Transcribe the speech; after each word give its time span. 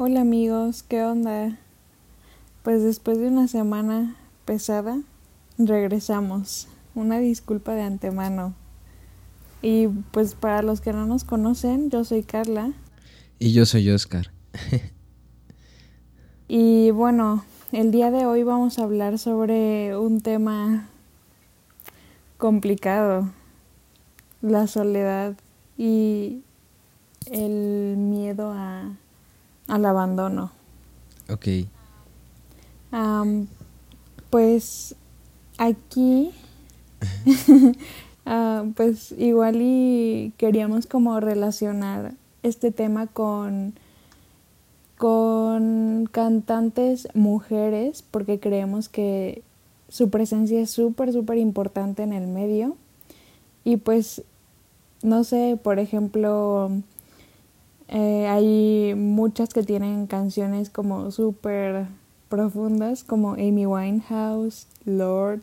Hola 0.00 0.20
amigos, 0.20 0.84
¿qué 0.84 1.02
onda? 1.02 1.58
Pues 2.62 2.84
después 2.84 3.18
de 3.18 3.26
una 3.26 3.48
semana 3.48 4.14
pesada, 4.44 5.00
regresamos. 5.58 6.68
Una 6.94 7.18
disculpa 7.18 7.74
de 7.74 7.82
antemano. 7.82 8.54
Y 9.60 9.88
pues 10.12 10.36
para 10.36 10.62
los 10.62 10.80
que 10.80 10.92
no 10.92 11.04
nos 11.06 11.24
conocen, 11.24 11.90
yo 11.90 12.04
soy 12.04 12.22
Carla. 12.22 12.74
Y 13.40 13.52
yo 13.52 13.66
soy 13.66 13.90
Oscar. 13.90 14.30
y 16.46 16.92
bueno, 16.92 17.44
el 17.72 17.90
día 17.90 18.12
de 18.12 18.24
hoy 18.24 18.44
vamos 18.44 18.78
a 18.78 18.84
hablar 18.84 19.18
sobre 19.18 19.96
un 19.96 20.20
tema 20.20 20.88
complicado, 22.36 23.32
la 24.42 24.68
soledad 24.68 25.34
y 25.76 26.44
el 27.32 27.96
miedo 27.96 28.52
a, 28.52 28.96
al 29.68 29.84
abandono. 29.84 30.50
Ok. 31.30 31.46
pues 34.30 34.96
aquí, 35.58 36.32
ah, 38.26 38.64
pues 38.74 39.12
igual 39.12 39.58
y 39.60 40.32
queríamos 40.36 40.86
como 40.86 41.20
relacionar 41.20 42.14
este 42.42 42.70
tema 42.72 43.06
con, 43.06 43.74
con 44.96 46.08
cantantes 46.10 47.08
mujeres, 47.14 48.02
porque 48.10 48.40
creemos 48.40 48.88
que 48.88 49.42
su 49.88 50.10
presencia 50.10 50.60
es 50.60 50.70
súper, 50.70 51.12
súper 51.12 51.38
importante 51.38 52.02
en 52.02 52.12
el 52.12 52.26
medio. 52.26 52.76
Y 53.64 53.78
pues, 53.78 54.22
no 55.02 55.24
sé, 55.24 55.58
por 55.62 55.78
ejemplo, 55.78 56.70
eh, 57.88 58.26
hay 58.26 58.94
muchas 58.94 59.54
que 59.54 59.62
tienen 59.62 60.06
canciones 60.06 60.68
como 60.68 61.10
súper 61.10 61.86
profundas, 62.28 63.02
como 63.02 63.32
Amy 63.32 63.64
Winehouse, 63.64 64.66
Lord, 64.84 65.40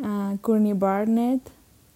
uh, 0.00 0.36
Courtney 0.40 0.72
Barnett, 0.72 1.40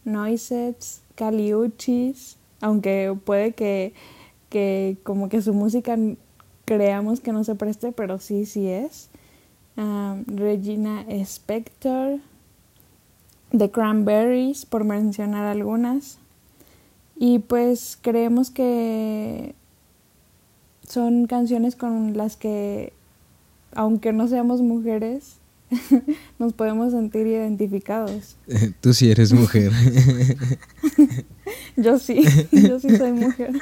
Noisettes, 0.04 1.02
Caliuchis, 1.16 2.36
aunque 2.60 3.16
puede 3.24 3.52
que, 3.52 3.92
que 4.48 4.96
como 5.02 5.28
que 5.28 5.42
su 5.42 5.52
música 5.52 5.98
creamos 6.64 7.18
que 7.18 7.32
no 7.32 7.42
se 7.42 7.56
preste, 7.56 7.90
pero 7.90 8.20
sí, 8.20 8.46
sí 8.46 8.68
es. 8.68 9.10
Um, 9.76 10.24
Regina 10.26 11.04
Spector, 11.08 12.20
The 13.50 13.70
Cranberries, 13.72 14.64
por 14.64 14.84
mencionar 14.84 15.46
algunas. 15.46 16.19
Y 17.22 17.40
pues 17.40 17.98
creemos 18.00 18.50
que 18.50 19.54
son 20.88 21.26
canciones 21.26 21.76
con 21.76 22.16
las 22.16 22.38
que, 22.38 22.94
aunque 23.74 24.14
no 24.14 24.26
seamos 24.26 24.62
mujeres, 24.62 25.36
nos 26.38 26.54
podemos 26.54 26.92
sentir 26.92 27.26
identificados. 27.26 28.38
Tú 28.80 28.94
sí 28.94 29.10
eres 29.10 29.34
mujer. 29.34 29.70
yo 31.76 31.98
sí, 31.98 32.22
yo 32.52 32.80
sí 32.80 32.96
soy 32.96 33.12
mujer. 33.12 33.52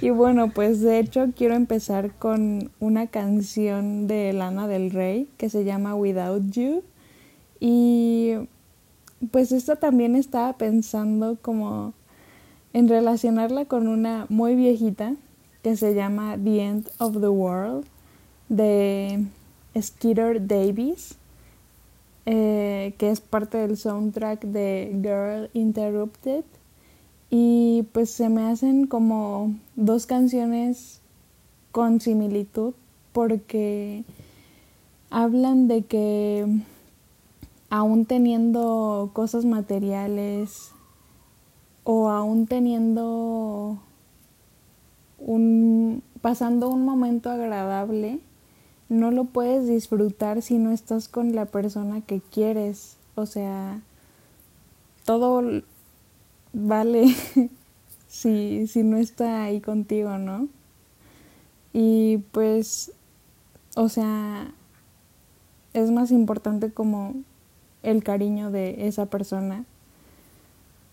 y 0.00 0.08
bueno, 0.08 0.50
pues 0.50 0.80
de 0.80 0.98
hecho 0.98 1.26
quiero 1.36 1.56
empezar 1.56 2.14
con 2.14 2.70
una 2.80 3.06
canción 3.06 4.06
de 4.06 4.32
Lana 4.32 4.66
del 4.66 4.90
Rey 4.92 5.28
que 5.36 5.50
se 5.50 5.64
llama 5.64 5.94
Without 5.94 6.50
You. 6.52 6.82
Y 7.60 8.32
pues 9.30 9.52
esta 9.52 9.76
también 9.76 10.16
estaba 10.16 10.54
pensando 10.54 11.36
como 11.40 11.94
en 12.72 12.88
relacionarla 12.88 13.66
con 13.66 13.86
una 13.86 14.26
muy 14.28 14.54
viejita 14.54 15.14
que 15.62 15.76
se 15.76 15.94
llama 15.94 16.36
The 16.42 16.60
End 16.60 16.90
of 16.98 17.20
the 17.20 17.28
World 17.28 17.86
de 18.48 19.24
Skeeter 19.80 20.46
Davis, 20.46 21.16
eh, 22.26 22.94
que 22.98 23.10
es 23.10 23.20
parte 23.20 23.58
del 23.58 23.76
soundtrack 23.76 24.44
de 24.44 24.90
Girl 25.02 25.50
Interrupted. 25.54 26.44
Y 27.30 27.84
pues 27.92 28.10
se 28.10 28.28
me 28.28 28.42
hacen 28.42 28.86
como 28.86 29.54
dos 29.76 30.06
canciones 30.06 31.00
con 31.70 32.00
similitud 32.00 32.74
porque 33.12 34.04
hablan 35.08 35.68
de 35.68 35.82
que 35.82 36.46
aún 37.72 38.04
teniendo 38.04 39.12
cosas 39.14 39.46
materiales 39.46 40.72
o 41.84 42.10
aún 42.10 42.46
teniendo 42.46 43.78
un 45.18 46.02
pasando 46.20 46.68
un 46.68 46.84
momento 46.84 47.30
agradable, 47.30 48.20
no 48.90 49.10
lo 49.10 49.24
puedes 49.24 49.66
disfrutar 49.66 50.42
si 50.42 50.58
no 50.58 50.70
estás 50.70 51.08
con 51.08 51.34
la 51.34 51.46
persona 51.46 52.02
que 52.02 52.20
quieres. 52.20 52.98
O 53.14 53.24
sea, 53.24 53.80
todo 55.06 55.42
vale 56.52 57.06
si, 58.06 58.66
si 58.66 58.82
no 58.82 58.98
está 58.98 59.44
ahí 59.44 59.62
contigo, 59.62 60.18
¿no? 60.18 60.46
Y 61.72 62.18
pues, 62.32 62.92
o 63.76 63.88
sea, 63.88 64.52
es 65.72 65.90
más 65.90 66.10
importante 66.10 66.70
como 66.70 67.14
el 67.82 68.02
cariño 68.02 68.50
de 68.50 68.86
esa 68.86 69.06
persona. 69.06 69.64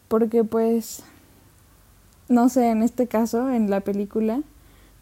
Porque 0.07 0.43
pues, 0.43 1.03
no 2.27 2.49
sé, 2.49 2.69
en 2.69 2.83
este 2.83 3.07
caso, 3.07 3.49
en 3.49 3.69
la 3.69 3.81
película, 3.81 4.41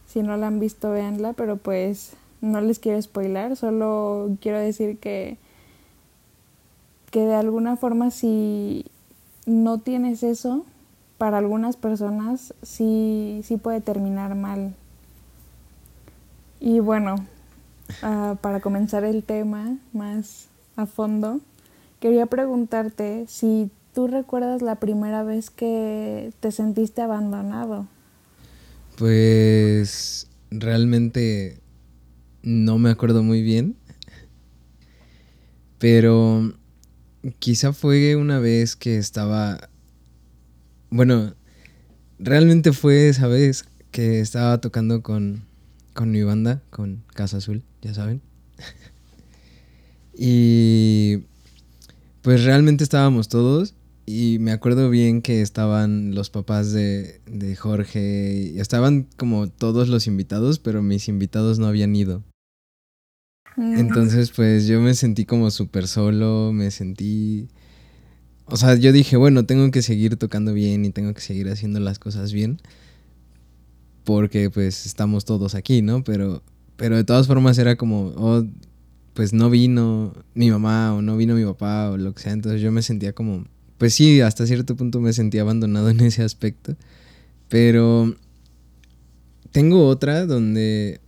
si 0.08 0.22
no 0.22 0.38
la 0.38 0.48
han 0.48 0.60
visto, 0.60 0.92
véanla, 0.92 1.34
pero 1.34 1.58
pues 1.58 2.14
no 2.42 2.62
les 2.62 2.80
quiero 2.80 3.02
spoilar, 3.02 3.56
solo 3.56 4.38
quiero 4.42 4.60
decir 4.60 5.00
que, 5.00 5.38
que 7.12 7.22
de 7.22 7.36
alguna 7.36 7.76
forma 7.78 8.12
si 8.12 8.86
no 9.46 9.80
tienes 9.80 10.24
eso, 10.24 10.66
para 11.18 11.40
algunas 11.40 11.78
personas 11.78 12.54
sí, 12.62 13.42
sí 13.44 13.58
puede 13.58 13.82
terminar 13.82 14.36
mal. 14.36 14.76
Y 16.60 16.80
bueno, 16.80 17.16
ah, 18.04 18.36
para 18.42 18.60
comenzar 18.60 19.04
el 19.04 19.24
tema 19.24 19.78
más 19.94 20.48
a 20.76 20.86
fondo, 20.86 21.40
Quería 22.00 22.28
preguntarte 22.28 23.26
si 23.28 23.72
tú 23.94 24.08
recuerdas 24.08 24.62
la 24.62 24.76
primera 24.76 25.24
vez 25.24 25.50
que 25.50 26.32
te 26.40 26.52
sentiste 26.52 27.02
abandonado. 27.02 27.88
Pues 28.98 30.28
realmente 30.52 31.60
no 32.44 32.78
me 32.78 32.90
acuerdo 32.90 33.24
muy 33.24 33.42
bien. 33.42 33.76
Pero 35.80 36.54
quizá 37.40 37.74
fue 37.74 38.16
una 38.16 38.40
vez 38.40 38.76
que 38.76 38.98
estaba... 38.98 39.70
Bueno, 40.90 41.34
realmente 42.20 42.74
fue 42.74 43.10
esa 43.10 43.28
vez 43.28 43.66
que 43.92 44.20
estaba 44.20 44.60
tocando 44.62 45.02
con, 45.02 45.46
con 45.94 46.12
mi 46.12 46.24
banda, 46.24 46.62
con 46.70 47.04
Casa 47.14 47.38
Azul, 47.38 47.64
ya 47.82 47.94
saben. 47.94 48.22
y 50.18 51.26
pues 52.22 52.44
realmente 52.44 52.84
estábamos 52.84 53.30
todos 53.30 53.76
y 54.06 54.38
me 54.40 54.52
acuerdo 54.52 54.90
bien 54.90 55.22
que 55.22 55.42
estaban 55.42 56.16
los 56.16 56.30
papás 56.30 56.72
de, 56.72 57.20
de 57.26 57.56
Jorge 57.58 58.52
y 58.54 58.60
estaban 58.60 59.08
como 59.18 59.50
todos 59.50 59.90
los 59.90 60.08
invitados, 60.08 60.60
pero 60.60 60.82
mis 60.82 61.10
invitados 61.10 61.60
no 61.60 61.68
habían 61.68 61.94
ido. 61.94 62.24
Mm. 63.58 63.78
Entonces, 63.80 64.32
pues 64.32 64.66
yo 64.66 64.80
me 64.80 64.94
sentí 64.94 65.26
como 65.26 65.52
súper 65.52 65.88
solo, 65.90 66.52
me 66.54 66.72
sentí... 66.72 67.50
O 68.46 68.56
sea, 68.56 68.76
yo 68.76 68.94
dije, 68.94 69.18
bueno, 69.18 69.46
tengo 69.46 69.70
que 69.72 69.82
seguir 69.82 70.16
tocando 70.16 70.54
bien 70.54 70.86
y 70.86 70.92
tengo 70.92 71.14
que 71.14 71.20
seguir 71.20 71.50
haciendo 71.50 71.82
las 71.82 72.00
cosas 72.00 72.32
bien. 72.32 72.62
Porque 74.06 74.50
pues 74.50 74.86
estamos 74.86 75.26
todos 75.26 75.54
aquí, 75.54 75.82
¿no? 75.82 76.06
Pero, 76.06 76.44
pero 76.78 76.96
de 76.96 77.04
todas 77.04 77.28
formas 77.28 77.58
era 77.58 77.76
como, 77.76 78.14
oh, 78.16 78.46
pues 79.18 79.34
no 79.34 79.50
vino 79.50 80.14
mi 80.36 80.52
mamá 80.52 80.94
o 80.94 81.02
no 81.02 81.18
vino 81.18 81.34
mi 81.34 81.44
papá 81.44 81.90
o 81.90 81.98
lo 81.98 82.14
que 82.14 82.22
sea. 82.22 82.34
Entonces 82.34 82.62
yo 82.62 82.72
me 82.72 82.84
sentía 82.84 83.14
como, 83.14 83.48
pues 83.80 83.96
sí, 83.96 84.22
hasta 84.22 84.46
cierto 84.46 84.76
punto 84.76 85.02
me 85.02 85.12
sentía 85.12 85.42
abandonado 85.42 85.90
en 85.90 86.02
ese 86.02 86.22
aspecto. 86.22 86.76
Pero 87.50 88.16
tengo 89.52 89.88
otra 89.88 90.28
donde 90.28 91.02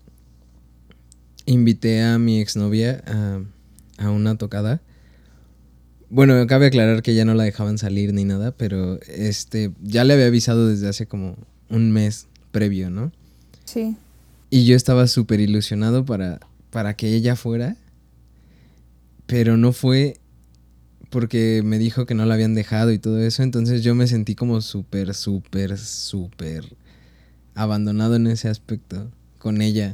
invité 1.45 2.01
a 2.01 2.17
mi 2.17 2.41
exnovia 2.41 3.03
a, 3.05 3.41
a 3.99 4.09
una 4.09 4.39
tocada. 4.39 4.81
Bueno, 6.09 6.47
cabe 6.47 6.65
aclarar 6.65 7.03
que 7.03 7.13
ya 7.13 7.25
no 7.25 7.35
la 7.35 7.43
dejaban 7.43 7.77
salir 7.77 8.11
ni 8.11 8.25
nada, 8.25 8.53
pero 8.57 8.99
este 9.01 9.71
ya 9.83 10.03
le 10.03 10.15
había 10.15 10.25
avisado 10.25 10.67
desde 10.67 10.89
hace 10.89 11.05
como 11.05 11.37
un 11.69 11.91
mes 11.91 12.25
previo, 12.49 12.89
¿no? 12.89 13.11
Sí. 13.65 13.97
Y 14.49 14.65
yo 14.65 14.75
estaba 14.75 15.05
súper 15.05 15.41
ilusionado 15.41 16.05
para, 16.05 16.39
para 16.71 16.95
que 16.95 17.13
ella 17.13 17.35
fuera 17.35 17.77
pero 19.29 19.57
no 19.57 19.73
fue 19.73 20.15
porque 21.11 21.61
me 21.63 21.77
dijo 21.77 22.07
que 22.07 22.15
no 22.15 22.25
la 22.25 22.33
habían 22.33 22.55
dejado 22.55 22.91
y 22.91 22.97
todo 22.97 23.19
eso, 23.19 23.43
entonces 23.43 23.83
yo 23.83 23.93
me 23.93 24.07
sentí 24.07 24.33
como 24.33 24.59
súper, 24.59 25.13
súper, 25.13 25.77
súper 25.77 26.75
abandonado 27.53 28.15
en 28.15 28.25
ese 28.25 28.49
aspecto 28.49 29.11
con 29.37 29.61
ella. 29.61 29.93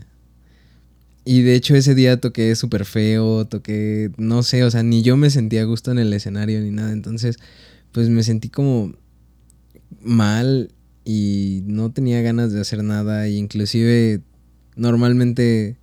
Y 1.25 1.41
de 1.41 1.55
hecho 1.55 1.75
ese 1.75 1.95
día 1.95 2.21
toqué 2.21 2.55
súper 2.55 2.85
feo, 2.85 3.45
toqué, 3.45 4.09
no 4.17 4.41
sé, 4.41 4.63
o 4.63 4.71
sea, 4.71 4.83
ni 4.83 5.01
yo 5.01 5.17
me 5.17 5.29
sentía 5.29 5.63
a 5.63 5.65
gusto 5.65 5.91
en 5.91 5.99
el 5.99 6.13
escenario 6.13 6.61
ni 6.61 6.71
nada. 6.71 6.93
Entonces, 6.93 7.35
pues 7.91 8.07
me 8.07 8.23
sentí 8.23 8.47
como 8.47 8.93
mal 10.01 10.71
y 11.03 11.61
no 11.65 11.91
tenía 11.91 12.21
ganas 12.21 12.53
de 12.53 12.61
hacer 12.61 12.85
nada. 12.85 13.27
E 13.27 13.31
inclusive 13.31 14.21
normalmente 14.77 15.75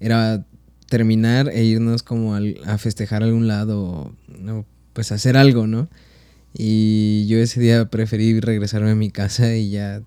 era 0.00 0.46
terminar 0.94 1.48
e 1.48 1.64
irnos 1.64 2.04
como 2.04 2.36
a 2.36 2.78
festejar 2.78 3.24
a 3.24 3.26
algún 3.26 3.48
lado, 3.48 3.82
o, 3.82 4.64
pues 4.92 5.10
hacer 5.10 5.36
algo, 5.36 5.66
¿no? 5.66 5.88
Y 6.56 7.26
yo 7.26 7.38
ese 7.38 7.60
día 7.60 7.86
preferí 7.86 8.38
regresarme 8.38 8.92
a 8.92 8.94
mi 8.94 9.10
casa 9.10 9.56
y 9.56 9.70
ya 9.70 10.02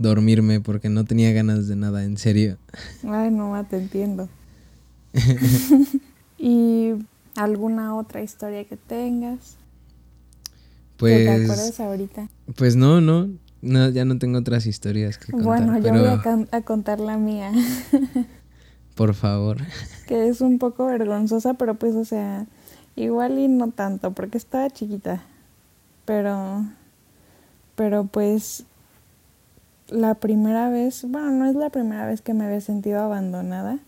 dormirme 0.00 0.60
porque 0.60 0.88
no 0.88 1.04
tenía 1.04 1.32
ganas 1.32 1.68
de 1.68 1.76
nada, 1.76 2.02
en 2.02 2.16
serio. 2.16 2.58
Ay, 3.08 3.30
no, 3.30 3.64
te 3.70 3.76
entiendo. 3.76 4.28
¿Y 6.38 6.94
alguna 7.36 7.94
otra 7.94 8.20
historia 8.20 8.64
que 8.64 8.76
tengas? 8.76 9.56
Pues. 10.96 11.16
¿Que 11.16 11.24
te 11.26 11.44
acuerdas 11.44 11.78
ahorita? 11.78 12.28
Pues 12.56 12.74
no, 12.74 13.00
no. 13.00 13.28
No, 13.62 13.88
ya 13.88 14.04
no 14.04 14.18
tengo 14.18 14.38
otras 14.40 14.66
historias 14.66 15.16
que 15.16 15.30
contar. 15.30 15.64
Bueno, 15.64 15.78
yo 15.78 15.92
voy 15.92 16.08
a, 16.08 16.56
a, 16.56 16.60
contar 16.62 16.98
la 16.98 17.18
mía. 17.18 17.52
Por 18.94 19.14
favor. 19.14 19.58
Que 20.06 20.28
es 20.28 20.40
un 20.40 20.58
poco 20.58 20.86
vergonzosa, 20.86 21.54
pero 21.54 21.74
pues, 21.74 21.94
o 21.94 22.04
sea, 22.04 22.46
igual 22.96 23.38
y 23.38 23.48
no 23.48 23.70
tanto, 23.70 24.12
porque 24.12 24.38
estaba 24.38 24.70
chiquita. 24.70 25.22
Pero, 26.04 26.64
pero 27.74 28.04
pues, 28.04 28.64
la 29.88 30.14
primera 30.14 30.68
vez, 30.70 31.04
bueno, 31.08 31.30
no 31.30 31.46
es 31.46 31.54
la 31.54 31.70
primera 31.70 32.06
vez 32.06 32.22
que 32.22 32.34
me 32.34 32.44
había 32.44 32.60
sentido 32.60 33.00
abandonada, 33.00 33.78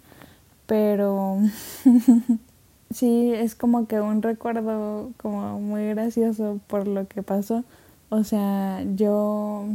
pero 0.66 1.38
sí, 2.90 3.32
es 3.32 3.54
como 3.54 3.86
que 3.86 4.00
un 4.00 4.22
recuerdo 4.22 5.10
como 5.16 5.60
muy 5.60 5.88
gracioso 5.88 6.60
por 6.66 6.86
lo 6.86 7.06
que 7.06 7.22
pasó. 7.22 7.64
O 8.08 8.24
sea, 8.24 8.82
yo 8.94 9.66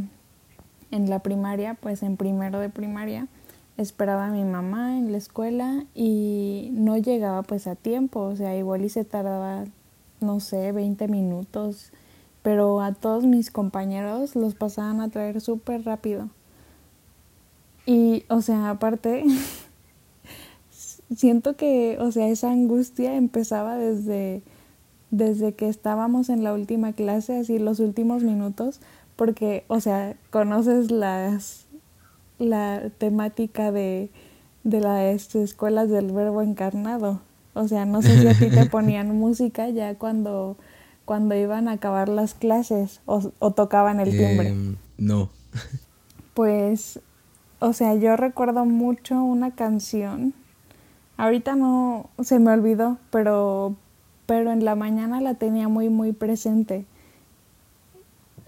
en 0.90 1.10
la 1.10 1.18
primaria, 1.20 1.74
pues 1.74 2.02
en 2.02 2.16
primero 2.16 2.60
de 2.60 2.68
primaria, 2.68 3.26
esperaba 3.82 4.26
a 4.26 4.30
mi 4.30 4.44
mamá 4.44 4.98
en 4.98 5.12
la 5.12 5.18
escuela 5.18 5.84
y 5.94 6.70
no 6.72 6.96
llegaba 6.96 7.42
pues 7.42 7.66
a 7.66 7.74
tiempo, 7.74 8.20
o 8.20 8.36
sea, 8.36 8.56
igual 8.56 8.84
y 8.84 8.88
se 8.88 9.04
tardaba, 9.04 9.64
no 10.20 10.40
sé, 10.40 10.72
20 10.72 11.08
minutos, 11.08 11.92
pero 12.42 12.80
a 12.80 12.92
todos 12.92 13.24
mis 13.24 13.50
compañeros 13.50 14.36
los 14.36 14.54
pasaban 14.54 15.00
a 15.00 15.08
traer 15.08 15.40
súper 15.40 15.84
rápido. 15.84 16.28
Y, 17.86 18.24
o 18.28 18.42
sea, 18.42 18.70
aparte, 18.70 19.24
siento 21.16 21.56
que, 21.56 21.98
o 22.00 22.12
sea, 22.12 22.28
esa 22.28 22.50
angustia 22.50 23.16
empezaba 23.16 23.76
desde, 23.76 24.42
desde 25.10 25.54
que 25.54 25.68
estábamos 25.68 26.28
en 26.28 26.44
la 26.44 26.54
última 26.54 26.92
clase, 26.92 27.38
así 27.38 27.58
los 27.58 27.80
últimos 27.80 28.22
minutos, 28.22 28.80
porque, 29.16 29.64
o 29.68 29.80
sea, 29.80 30.16
conoces 30.30 30.90
las, 30.90 31.66
la 32.42 32.90
temática 32.98 33.72
de, 33.72 34.10
de 34.64 34.80
las 34.80 35.34
escuelas 35.34 35.88
del 35.88 36.12
verbo 36.12 36.42
encarnado. 36.42 37.20
O 37.54 37.68
sea, 37.68 37.84
no 37.84 38.02
sé 38.02 38.20
si 38.20 38.28
a 38.28 38.34
ti 38.34 38.48
te 38.54 38.66
ponían 38.70 39.16
música 39.16 39.68
ya 39.68 39.94
cuando, 39.96 40.56
cuando 41.04 41.34
iban 41.34 41.68
a 41.68 41.72
acabar 41.72 42.08
las 42.08 42.34
clases 42.34 43.00
o, 43.06 43.32
o 43.38 43.50
tocaban 43.52 44.00
el 44.00 44.10
timbre. 44.10 44.48
Em, 44.48 44.76
no. 44.98 45.30
Pues, 46.34 47.00
o 47.58 47.72
sea, 47.72 47.94
yo 47.94 48.16
recuerdo 48.16 48.64
mucho 48.64 49.22
una 49.22 49.50
canción. 49.50 50.34
Ahorita 51.16 51.54
no 51.54 52.08
se 52.22 52.38
me 52.38 52.52
olvidó, 52.52 52.98
pero, 53.10 53.76
pero 54.26 54.50
en 54.50 54.64
la 54.64 54.74
mañana 54.74 55.20
la 55.20 55.34
tenía 55.34 55.68
muy, 55.68 55.88
muy 55.90 56.12
presente. 56.12 56.86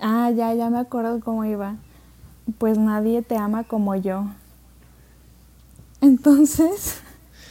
Ah, 0.00 0.31
ya, 0.35 0.52
ya 0.55 0.70
me 0.70 0.79
acuerdo 0.79 1.20
cómo 1.20 1.44
iba 1.44 1.76
pues 2.58 2.79
nadie 2.79 3.23
te 3.23 3.37
ama 3.37 3.64
como 3.64 3.94
yo. 3.96 4.26
Entonces, 6.00 6.99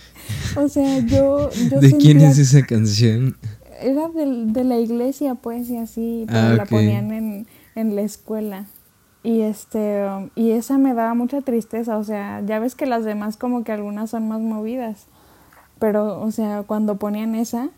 o 0.55 0.67
sea, 0.67 0.99
yo... 0.99 1.49
¿De 1.49 1.97
quién 1.97 2.21
es 2.21 2.37
esa 2.37 2.65
canción? 2.65 3.37
Era 3.81 4.07
de, 4.09 4.45
de, 4.45 4.63
la 4.63 4.77
iglesia, 4.77 5.35
pues, 5.35 5.69
y 5.69 5.77
así, 5.77 6.25
pero 6.27 6.39
ah, 6.39 6.53
la 6.53 6.65
ponían 6.65 7.11
en, 7.11 7.47
en 7.75 7.95
la 7.95 8.01
escuela. 8.01 8.65
Y 9.23 9.41
este, 9.41 10.03
y 10.35 10.51
esa 10.51 10.77
me 10.77 10.93
daba 10.93 11.13
mucha 11.13 11.41
tristeza, 11.41 11.97
o 11.97 12.03
sea, 12.03 12.43
ya 12.45 12.59
ves 12.59 12.75
que 12.75 12.85
las 12.85 13.05
demás 13.05 13.37
como 13.37 13.63
que 13.63 13.71
algunas 13.71 14.09
son 14.09 14.27
más 14.27 14.41
movidas. 14.41 15.05
Pero, 15.79 16.21
o 16.21 16.31
sea, 16.31 16.63
cuando 16.63 16.97
ponían 16.97 17.33
esa, 17.35 17.69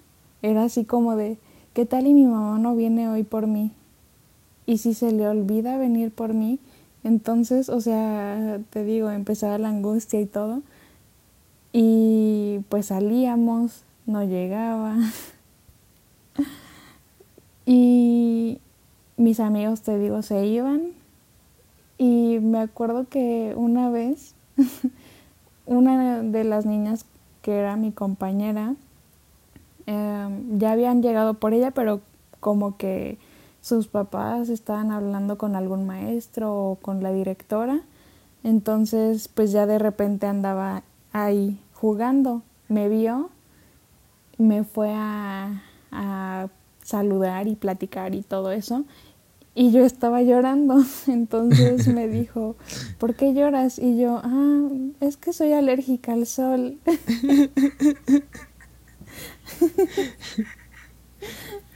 era 0.41 0.63
así 0.63 0.85
como 0.85 1.15
de, 1.15 1.37
¿qué 1.73 1.85
tal 1.85 2.07
y 2.07 2.13
mi 2.13 2.25
mamá 2.25 2.57
no 2.59 2.75
viene 2.75 3.07
hoy 3.09 3.23
por 3.23 3.47
mí? 3.47 3.71
Y 4.65 4.79
si 4.79 4.93
se 4.95 5.11
le 5.11 5.27
olvida 5.27 5.77
venir 5.77 6.11
por 6.11 6.33
mí, 6.33 6.59
entonces, 7.05 7.69
o 7.69 7.81
sea, 7.81 8.59
te 8.71 8.83
digo, 8.83 9.11
empezaba 9.11 9.59
la 9.59 9.69
angustia 9.69 10.19
y 10.19 10.25
todo. 10.25 10.63
Y 11.71 12.61
pues 12.67 12.87
salíamos, 12.87 13.83
no 14.07 14.23
llegaba. 14.23 14.97
y 17.67 18.59
mis 19.17 19.39
amigos, 19.39 19.81
te 19.81 19.99
digo, 19.99 20.23
se 20.23 20.47
iban. 20.47 20.81
Y 21.99 22.39
me 22.41 22.57
acuerdo 22.57 23.07
que 23.07 23.53
una 23.55 23.91
vez, 23.91 24.33
una 25.67 26.23
de 26.23 26.43
las 26.43 26.65
niñas 26.65 27.05
que 27.43 27.55
era 27.55 27.75
mi 27.75 27.91
compañera, 27.91 28.73
em, 29.85 30.57
ya 30.57 30.71
habían 30.71 31.03
llegado 31.03 31.35
por 31.35 31.53
ella, 31.53 31.69
pero 31.69 32.01
como 32.39 32.77
que 32.77 33.19
sus 33.65 33.87
papás 33.87 34.49
estaban 34.49 34.91
hablando 34.91 35.39
con 35.39 35.55
algún 35.55 35.87
maestro 35.87 36.53
o 36.53 36.75
con 36.75 37.01
la 37.01 37.11
directora. 37.11 37.81
Entonces, 38.43 39.27
pues 39.27 39.51
ya 39.51 39.65
de 39.65 39.79
repente 39.79 40.27
andaba 40.27 40.83
ahí 41.11 41.59
jugando. 41.73 42.43
Me 42.67 42.89
vio, 42.89 43.31
me 44.37 44.63
fue 44.63 44.91
a, 44.93 45.63
a 45.91 46.47
saludar 46.83 47.47
y 47.47 47.55
platicar 47.55 48.13
y 48.13 48.21
todo 48.21 48.51
eso. 48.51 48.85
Y 49.55 49.71
yo 49.71 49.83
estaba 49.83 50.21
llorando. 50.21 50.83
Entonces 51.07 51.87
me 51.87 52.07
dijo, 52.19 52.55
¿por 52.99 53.15
qué 53.15 53.33
lloras? 53.33 53.79
Y 53.79 53.97
yo, 53.97 54.21
ah, 54.23 54.69
es 54.99 55.17
que 55.17 55.33
soy 55.33 55.53
alérgica 55.53 56.13
al 56.13 56.27
sol. 56.27 56.77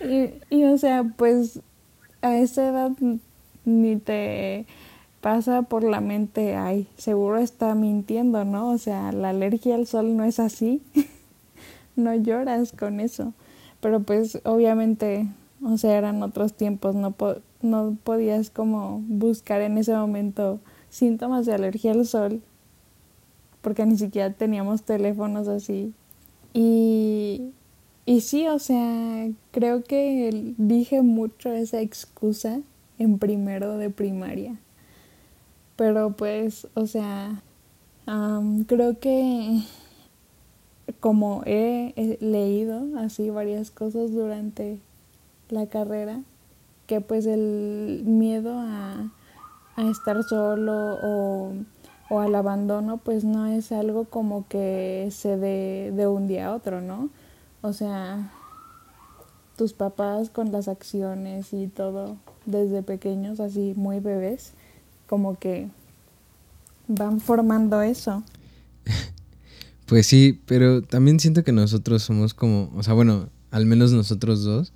y, 0.01 0.33
y, 0.51 0.65
o 0.65 0.77
sea, 0.77 1.03
pues 1.17 1.61
a 2.21 2.37
esa 2.37 2.67
edad 2.67 2.91
ni 3.65 3.95
te 3.97 4.65
pasa 5.21 5.63
por 5.63 5.83
la 5.83 6.01
mente, 6.01 6.55
ay, 6.55 6.87
seguro 6.97 7.37
está 7.37 7.75
mintiendo, 7.75 8.45
¿no? 8.45 8.69
O 8.69 8.77
sea, 8.77 9.11
la 9.11 9.29
alergia 9.29 9.75
al 9.75 9.87
sol 9.87 10.15
no 10.15 10.23
es 10.23 10.39
así. 10.39 10.81
no 11.95 12.15
lloras 12.15 12.71
con 12.71 12.99
eso. 12.99 13.33
Pero 13.81 14.01
pues 14.01 14.41
obviamente, 14.43 15.27
o 15.63 15.77
sea, 15.77 15.97
eran 15.97 16.23
otros 16.23 16.53
tiempos, 16.53 16.95
no, 16.95 17.15
no 17.61 17.97
podías 18.03 18.49
como 18.49 19.03
buscar 19.07 19.61
en 19.61 19.77
ese 19.77 19.93
momento 19.93 20.59
síntomas 20.89 21.45
de 21.45 21.53
alergia 21.53 21.91
al 21.91 22.05
sol, 22.05 22.41
porque 23.61 23.85
ni 23.85 23.97
siquiera 23.97 24.33
teníamos 24.33 24.83
teléfonos 24.83 25.47
así. 25.47 25.93
Y 26.53 27.51
y 28.09 28.21
sí, 28.21 28.47
o 28.47 28.57
sea, 28.57 29.29
creo 29.51 29.83
que 29.83 30.55
dije 30.57 31.03
mucho 31.03 31.51
esa 31.51 31.79
excusa 31.79 32.59
en 32.97 33.19
primero 33.19 33.77
de 33.77 33.91
primaria. 33.91 34.55
Pero 35.75 36.13
pues, 36.13 36.65
o 36.73 36.87
sea, 36.87 37.43
creo 38.65 38.99
que 38.99 39.61
como 40.99 41.43
he, 41.45 42.17
leído 42.19 42.97
así 42.97 43.29
varias 43.29 43.69
cosas 43.69 44.11
durante 44.11 44.79
la 45.51 45.67
carrera, 45.67 46.23
que 46.87 47.01
pues 47.01 47.27
el 47.27 48.01
miedo 48.07 48.55
a, 48.57 49.11
a 49.75 49.87
estar 49.87 50.23
solo 50.23 50.97
o, 51.03 51.53
o, 52.09 52.19
al 52.21 52.33
abandono 52.33 52.97
pues 52.97 53.23
no 53.23 53.45
es 53.45 53.71
algo 53.71 54.05
como 54.05 54.47
que 54.47 55.09
se 55.11 55.37
dé 55.37 55.91
de 55.95 56.07
un 56.07 56.25
día 56.25 56.47
a 56.47 56.55
otro, 56.55 56.81
¿no? 56.81 57.11
O 57.61 57.73
sea, 57.73 58.31
tus 59.57 59.73
papás 59.73 60.29
con 60.29 60.51
las 60.51 60.67
acciones 60.67 61.53
y 61.53 61.67
todo 61.67 62.17
desde 62.45 62.81
pequeños, 62.81 63.39
así 63.39 63.73
muy 63.75 63.99
bebés, 63.99 64.53
como 65.07 65.37
que 65.37 65.69
van 66.87 67.19
formando 67.19 67.81
eso. 67.81 68.23
Pues 69.85 70.05
sí, 70.05 70.39
pero 70.45 70.83
también 70.83 71.19
siento 71.19 71.43
que 71.43 71.51
nosotros 71.51 72.03
somos 72.03 72.35
como, 72.35 72.71
o 72.75 72.83
sea, 72.83 72.93
bueno, 72.93 73.27
al 73.49 73.65
menos 73.65 73.91
nosotros 73.91 74.43
dos 74.43 74.71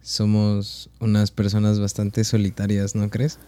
somos 0.00 0.90
unas 1.00 1.32
personas 1.32 1.80
bastante 1.80 2.22
solitarias, 2.22 2.94
¿no 2.94 3.10
crees? 3.10 3.40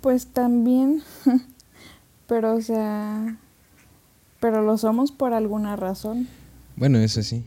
Pues 0.00 0.26
también, 0.28 1.02
pero 2.26 2.54
o 2.54 2.62
sea, 2.62 3.36
pero 4.40 4.62
lo 4.62 4.78
somos 4.78 5.12
por 5.12 5.34
alguna 5.34 5.76
razón. 5.76 6.28
Bueno, 6.76 6.98
eso 6.98 7.22
sí. 7.22 7.44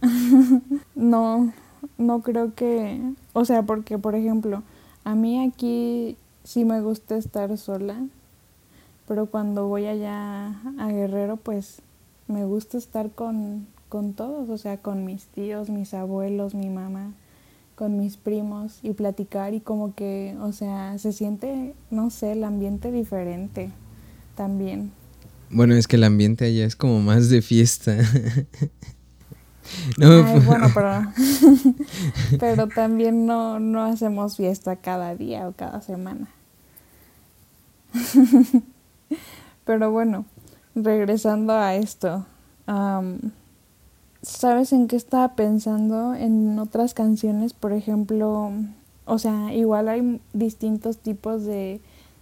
no, 0.94 1.52
no 1.98 2.20
creo 2.22 2.54
que, 2.54 3.00
o 3.32 3.44
sea, 3.44 3.62
porque 3.62 3.98
por 3.98 4.14
ejemplo, 4.14 4.62
a 5.04 5.14
mí 5.14 5.44
aquí 5.46 6.16
sí 6.44 6.64
me 6.64 6.80
gusta 6.80 7.16
estar 7.16 7.56
sola, 7.58 7.96
pero 9.06 9.26
cuando 9.26 9.68
voy 9.68 9.86
allá 9.86 10.60
a 10.78 10.88
Guerrero, 10.88 11.36
pues 11.36 11.82
me 12.28 12.44
gusta 12.44 12.78
estar 12.78 13.10
con, 13.10 13.66
con 13.88 14.14
todos, 14.14 14.48
o 14.48 14.56
sea, 14.56 14.78
con 14.78 15.04
mis 15.04 15.26
tíos, 15.26 15.68
mis 15.68 15.92
abuelos, 15.92 16.54
mi 16.54 16.70
mamá, 16.70 17.12
con 17.74 17.98
mis 17.98 18.16
primos 18.16 18.78
y 18.82 18.92
platicar 18.92 19.52
y 19.52 19.60
como 19.60 19.94
que, 19.94 20.36
o 20.40 20.52
sea, 20.52 20.96
se 20.98 21.12
siente, 21.12 21.74
no 21.90 22.10
sé, 22.10 22.32
el 22.32 22.44
ambiente 22.44 22.90
diferente 22.90 23.70
también. 24.34 24.92
Bueno, 25.52 25.74
es 25.74 25.88
que 25.88 25.96
el 25.96 26.04
ambiente 26.04 26.44
allá 26.44 26.64
es 26.64 26.76
como 26.76 27.00
más 27.00 27.28
de 27.28 27.42
fiesta. 27.42 27.96
no, 29.98 30.24
Ay, 30.24 30.38
bueno, 30.46 30.68
pero, 30.72 31.12
pero 32.38 32.68
también 32.68 33.26
no, 33.26 33.58
no 33.58 33.82
hacemos 33.82 34.36
fiesta 34.36 34.76
cada 34.76 35.16
día 35.16 35.48
o 35.48 35.52
cada 35.52 35.82
semana. 35.82 36.28
pero 39.64 39.90
bueno, 39.90 40.24
regresando 40.76 41.54
a 41.54 41.74
esto, 41.74 42.26
¿sabes 44.22 44.72
en 44.72 44.86
qué 44.86 44.94
estaba 44.94 45.34
pensando? 45.34 46.14
En 46.14 46.60
otras 46.60 46.94
canciones, 46.94 47.54
por 47.54 47.72
ejemplo, 47.72 48.52
o 49.04 49.18
sea, 49.18 49.52
igual 49.52 49.88
hay 49.88 50.20
distintos 50.32 50.98
tipos 50.98 51.44
de, 51.44 51.80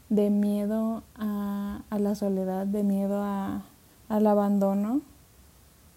de 0.09 0.31
miedo 0.31 1.03
a, 1.17 1.83
a, 1.91 1.99
la 1.99 2.15
soledad, 2.15 2.67
de 2.67 2.83
miedo 2.83 3.23
a, 3.23 3.63
al 4.09 4.27
abandono. 4.27 5.01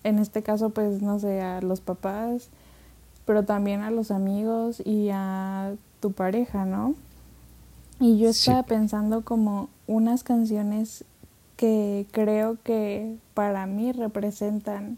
En 0.04 0.20
este 0.20 0.44
caso, 0.44 0.72
pues, 0.72 1.02
no 1.02 1.20
sé, 1.20 1.42
a 1.42 1.62
los 1.62 1.82
papás, 1.82 2.50
pero 3.26 3.44
también 3.44 3.82
a 3.82 3.92
los 3.92 4.12
amigos 4.12 4.82
y 4.86 5.10
a 5.12 5.76
tu 6.00 6.12
pareja, 6.12 6.66
¿no? 6.66 6.96
Y 8.00 8.18
yo 8.18 8.30
estaba 8.30 8.64
pensando 8.64 9.22
como 9.22 9.70
unas 9.86 10.24
canciones 10.24 11.06
que 11.56 12.08
creo 12.12 12.58
que 12.64 13.16
para 13.36 13.68
mí 13.68 13.92
representan 13.92 14.98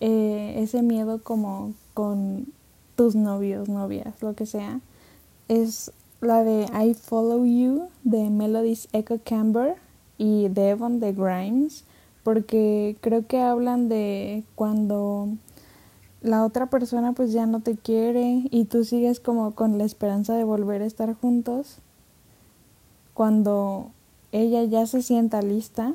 eh, 0.00 0.56
ese 0.58 0.82
miedo 0.82 1.22
como 1.22 1.72
con 1.94 2.46
tus 2.94 3.14
novios, 3.14 3.70
novias, 3.70 4.20
lo 4.20 4.34
que 4.34 4.44
sea, 4.44 4.80
es 5.48 5.92
la 6.24 6.44
de 6.44 6.66
I 6.72 6.94
Follow 6.94 7.44
You 7.44 7.88
de 8.02 8.30
Melodies 8.30 8.88
Echo 8.92 9.20
Camber 9.24 9.76
y 10.18 10.48
Devon 10.48 11.00
de 11.00 11.12
Grimes, 11.12 11.84
porque 12.22 12.96
creo 13.00 13.26
que 13.26 13.40
hablan 13.40 13.88
de 13.88 14.44
cuando 14.54 15.28
la 16.22 16.44
otra 16.44 16.66
persona 16.66 17.12
pues 17.12 17.32
ya 17.32 17.46
no 17.46 17.60
te 17.60 17.76
quiere 17.76 18.44
y 18.50 18.64
tú 18.64 18.84
sigues 18.84 19.20
como 19.20 19.54
con 19.54 19.76
la 19.76 19.84
esperanza 19.84 20.34
de 20.34 20.44
volver 20.44 20.82
a 20.82 20.86
estar 20.86 21.14
juntos, 21.14 21.78
cuando 23.12 23.90
ella 24.32 24.64
ya 24.64 24.86
se 24.86 25.02
sienta 25.02 25.42
lista, 25.42 25.94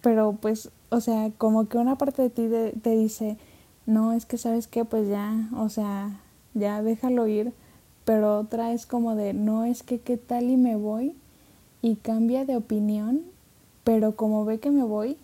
pero 0.00 0.36
pues, 0.40 0.70
o 0.90 1.00
sea, 1.00 1.30
como 1.38 1.68
que 1.68 1.78
una 1.78 1.96
parte 1.96 2.22
de 2.22 2.30
ti 2.30 2.48
te 2.82 2.96
dice, 2.96 3.36
no, 3.86 4.12
es 4.12 4.26
que 4.26 4.38
sabes 4.38 4.66
qué, 4.66 4.84
pues 4.84 5.08
ya, 5.08 5.48
o 5.56 5.68
sea, 5.68 6.20
ya 6.54 6.82
déjalo 6.82 7.26
ir, 7.28 7.52
pero 8.04 8.38
otra 8.38 8.72
es 8.72 8.86
como 8.86 9.14
de, 9.14 9.32
no, 9.32 9.64
es 9.64 9.82
que 9.82 9.98
qué 10.00 10.16
tal 10.16 10.50
y 10.50 10.56
me 10.56 10.76
voy 10.76 11.14
y 11.82 11.96
cambia 11.96 12.44
de 12.44 12.56
opinión, 12.56 13.22
pero 13.84 14.16
como 14.16 14.44
ve 14.44 14.58
que 14.58 14.70
me 14.70 14.84
voy, 14.84 15.16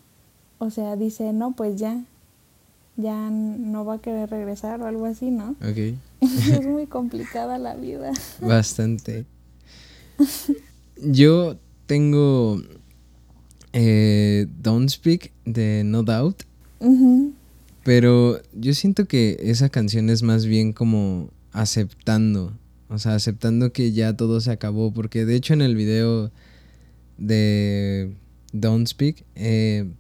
o 0.58 0.70
sea, 0.70 0.97
dice, 0.97 1.32
no, 1.32 1.52
pues 1.52 1.76
ya, 1.76 2.04
ya 2.97 3.30
no 3.30 3.85
va 3.85 3.94
a 3.94 3.99
querer 4.00 4.28
regresar 4.30 4.80
o 4.82 4.87
algo 4.87 5.06
así, 5.06 5.30
¿no? 5.30 5.50
Ok. 5.62 5.94
es 6.20 6.66
muy 6.66 6.87
complicada 6.87 7.58
la 7.58 7.75
vida. 7.75 8.12
Bastante. 8.40 9.25
Yo 10.97 11.56
tengo 11.87 12.61
eh, 13.73 14.47
Don't 14.61 14.90
Speak 14.90 15.32
de 15.44 15.82
No 15.85 16.02
Doubt. 16.02 16.42
Pero 17.85 18.40
yo 18.52 18.75
siento 18.75 19.06
que 19.06 19.38
esa 19.40 19.68
canción 19.68 20.11
es 20.11 20.23
más 20.23 20.44
bien 20.44 20.73
como 20.73 21.30
aceptando. 21.52 22.52
O 22.88 22.99
sea, 22.99 23.14
aceptando 23.14 23.73
que 23.73 23.92
ya 23.92 24.16
todo 24.16 24.40
se 24.40 24.50
acabó. 24.50 24.92
Porque 24.92 25.25
de 25.25 25.37
hecho 25.37 25.54
en 25.54 25.62
el 25.62 25.76
video 25.76 26.30
de 27.18 28.14
Don't 28.52 28.87
Speak, 28.87 29.25
eh, 29.35 29.90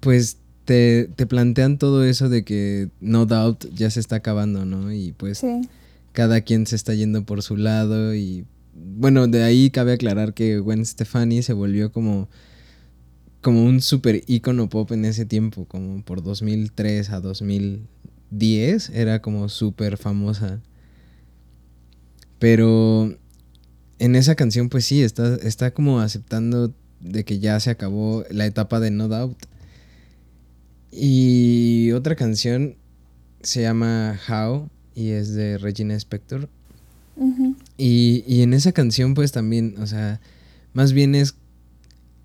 pues 0.00 0.38
te, 0.64 1.08
te, 1.14 1.26
plantean 1.26 1.78
todo 1.78 2.04
eso 2.04 2.28
de 2.28 2.44
que 2.44 2.90
No 3.00 3.26
Doubt 3.26 3.66
ya 3.74 3.90
se 3.90 4.00
está 4.00 4.16
acabando, 4.16 4.64
¿no? 4.64 4.92
Y 4.92 5.12
pues 5.12 5.42
cada 6.12 6.40
quien 6.40 6.66
se 6.66 6.76
está 6.76 6.94
yendo 6.94 7.24
por 7.24 7.42
su 7.42 7.56
lado 7.56 8.14
y 8.14 8.46
bueno, 8.76 9.26
de 9.26 9.42
ahí 9.42 9.70
cabe 9.70 9.92
aclarar 9.92 10.34
que 10.34 10.58
Gwen 10.58 10.84
Stefani 10.84 11.42
se 11.42 11.52
volvió 11.52 11.92
como, 11.92 12.28
como 13.40 13.64
un 13.64 13.80
super 13.80 14.22
ícono 14.26 14.68
pop 14.68 14.92
en 14.92 15.04
ese 15.04 15.24
tiempo, 15.24 15.66
como 15.66 16.02
por 16.02 16.22
2003 16.22 17.10
a 17.10 17.20
2010, 17.20 18.90
era 18.90 19.22
como 19.22 19.48
súper 19.48 19.96
famosa. 19.96 20.60
Pero 22.38 23.16
en 23.98 24.16
esa 24.16 24.34
canción, 24.34 24.68
pues 24.68 24.84
sí, 24.84 25.02
está, 25.02 25.36
está 25.36 25.72
como 25.72 26.00
aceptando 26.00 26.74
de 27.00 27.24
que 27.24 27.38
ya 27.38 27.58
se 27.60 27.70
acabó 27.70 28.24
la 28.30 28.46
etapa 28.46 28.80
de 28.80 28.90
No 28.90 29.08
Doubt. 29.08 29.38
Y 30.90 31.92
otra 31.92 32.16
canción 32.16 32.76
se 33.42 33.62
llama 33.62 34.18
How 34.28 34.68
y 34.94 35.10
es 35.10 35.34
de 35.34 35.58
Regina 35.58 35.94
Spector 35.94 36.48
y, 37.78 38.24
y 38.26 38.42
en 38.42 38.52
esa 38.52 38.72
canción 38.72 39.14
pues 39.14 39.32
también, 39.32 39.76
o 39.78 39.86
sea, 39.86 40.20
más 40.72 40.92
bien 40.92 41.14
es 41.14 41.36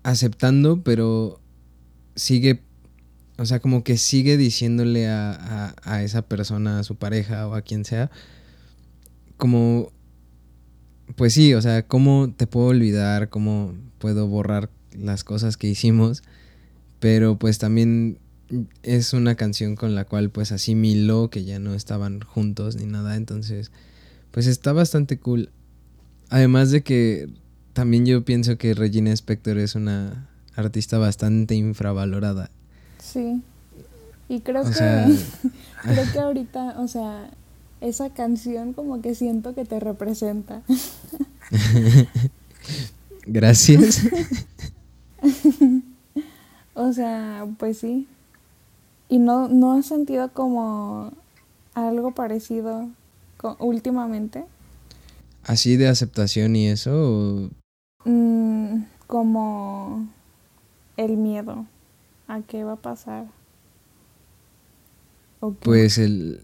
aceptando, 0.02 0.82
pero 0.82 1.40
sigue, 2.14 2.62
o 3.38 3.46
sea, 3.46 3.60
como 3.60 3.84
que 3.84 3.96
sigue 3.96 4.36
diciéndole 4.36 5.08
a, 5.08 5.74
a, 5.82 6.02
esa 6.02 6.22
persona, 6.22 6.78
a 6.78 6.84
su 6.84 6.96
pareja 6.96 7.48
o 7.48 7.54
a 7.54 7.62
quien 7.62 7.84
sea, 7.84 8.10
como, 9.36 9.92
pues 11.16 11.34
sí, 11.34 11.54
o 11.54 11.62
sea, 11.62 11.86
¿cómo 11.86 12.32
te 12.36 12.46
puedo 12.46 12.66
olvidar? 12.66 13.28
¿Cómo 13.28 13.74
puedo 13.98 14.26
borrar 14.26 14.70
las 14.96 15.24
cosas 15.24 15.56
que 15.56 15.68
hicimos? 15.68 16.22
Pero 17.00 17.38
pues 17.38 17.58
también 17.58 18.18
es 18.82 19.12
una 19.12 19.34
canción 19.34 19.76
con 19.76 19.94
la 19.94 20.04
cual 20.04 20.30
pues 20.30 20.52
asimiló 20.52 21.30
que 21.30 21.44
ya 21.44 21.58
no 21.58 21.74
estaban 21.74 22.20
juntos 22.20 22.76
ni 22.76 22.86
nada, 22.86 23.16
entonces 23.16 23.70
pues 24.30 24.46
está 24.46 24.72
bastante 24.72 25.18
cool. 25.18 25.50
Además 26.28 26.70
de 26.70 26.82
que 26.82 27.28
también 27.72 28.06
yo 28.06 28.24
pienso 28.24 28.58
que 28.58 28.74
Regina 28.74 29.12
Spector 29.12 29.58
es 29.58 29.74
una 29.74 30.28
artista 30.54 30.98
bastante 30.98 31.54
infravalorada. 31.54 32.50
Sí. 32.98 33.42
Y 34.28 34.40
creo 34.40 34.64
que 34.64 34.70
creo 35.82 36.12
que 36.12 36.18
ahorita, 36.18 36.80
o 36.80 36.88
sea, 36.88 37.30
esa 37.82 38.10
canción 38.10 38.72
como 38.72 39.02
que 39.02 39.14
siento 39.14 39.54
que 39.54 39.64
te 39.64 39.80
representa. 39.80 40.62
Gracias. 43.26 44.08
o 46.74 46.92
sea, 46.92 47.46
pues 47.58 47.78
sí. 47.78 48.06
¿Y 49.08 49.18
no, 49.18 49.48
no 49.48 49.74
has 49.74 49.86
sentido 49.86 50.32
como 50.32 51.12
algo 51.74 52.12
parecido 52.14 52.88
últimamente? 53.58 54.44
¿Así 55.44 55.76
de 55.76 55.88
aceptación 55.88 56.54
y 56.54 56.68
eso? 56.68 57.50
Mm, 58.04 58.84
como 59.08 60.08
el 60.96 61.16
miedo 61.16 61.66
a 62.28 62.40
qué 62.42 62.62
va 62.62 62.74
a 62.74 62.76
pasar. 62.76 63.26
Pues 65.60 65.98
el... 65.98 66.40